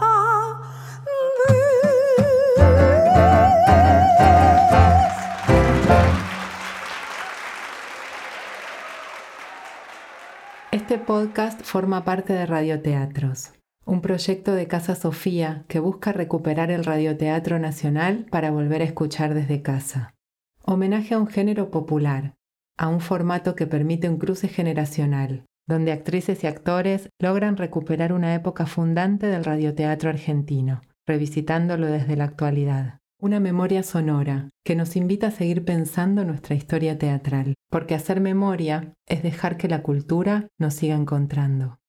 Este 10.71 10.97
podcast 10.97 11.61
forma 11.63 12.03
parte 12.03 12.33
de 12.33 12.45
Radioteatros, 12.45 13.53
un 13.85 14.01
proyecto 14.01 14.53
de 14.53 14.67
Casa 14.67 14.95
Sofía 14.95 15.63
que 15.69 15.79
busca 15.79 16.11
recuperar 16.11 16.71
el 16.71 16.83
radioteatro 16.83 17.57
nacional 17.57 18.25
para 18.29 18.51
volver 18.51 18.81
a 18.81 18.85
escuchar 18.85 19.33
desde 19.33 19.61
casa. 19.61 20.13
Homenaje 20.61 21.13
a 21.13 21.19
un 21.19 21.27
género 21.27 21.71
popular, 21.71 22.35
a 22.77 22.89
un 22.89 22.99
formato 22.99 23.55
que 23.55 23.65
permite 23.65 24.09
un 24.09 24.17
cruce 24.17 24.49
generacional, 24.49 25.45
donde 25.67 25.91
actrices 25.91 26.43
y 26.43 26.47
actores 26.47 27.09
logran 27.19 27.57
recuperar 27.57 28.13
una 28.13 28.33
época 28.35 28.65
fundante 28.65 29.27
del 29.27 29.43
radioteatro 29.43 30.09
argentino, 30.09 30.81
revisitándolo 31.05 31.87
desde 31.87 32.15
la 32.15 32.25
actualidad. 32.25 32.99
Una 33.19 33.39
memoria 33.39 33.81
sonora 33.81 34.49
que 34.63 34.75
nos 34.75 34.95
invita 34.95 35.27
a 35.27 35.31
seguir 35.31 35.63
pensando 35.63 36.25
nuestra 36.25 36.55
historia 36.55 36.97
teatral, 36.97 37.55
porque 37.69 37.95
hacer 37.95 38.19
memoria 38.19 38.93
es 39.07 39.23
dejar 39.23 39.57
que 39.57 39.67
la 39.67 39.81
cultura 39.81 40.47
nos 40.59 40.73
siga 40.73 40.95
encontrando. 40.95 41.79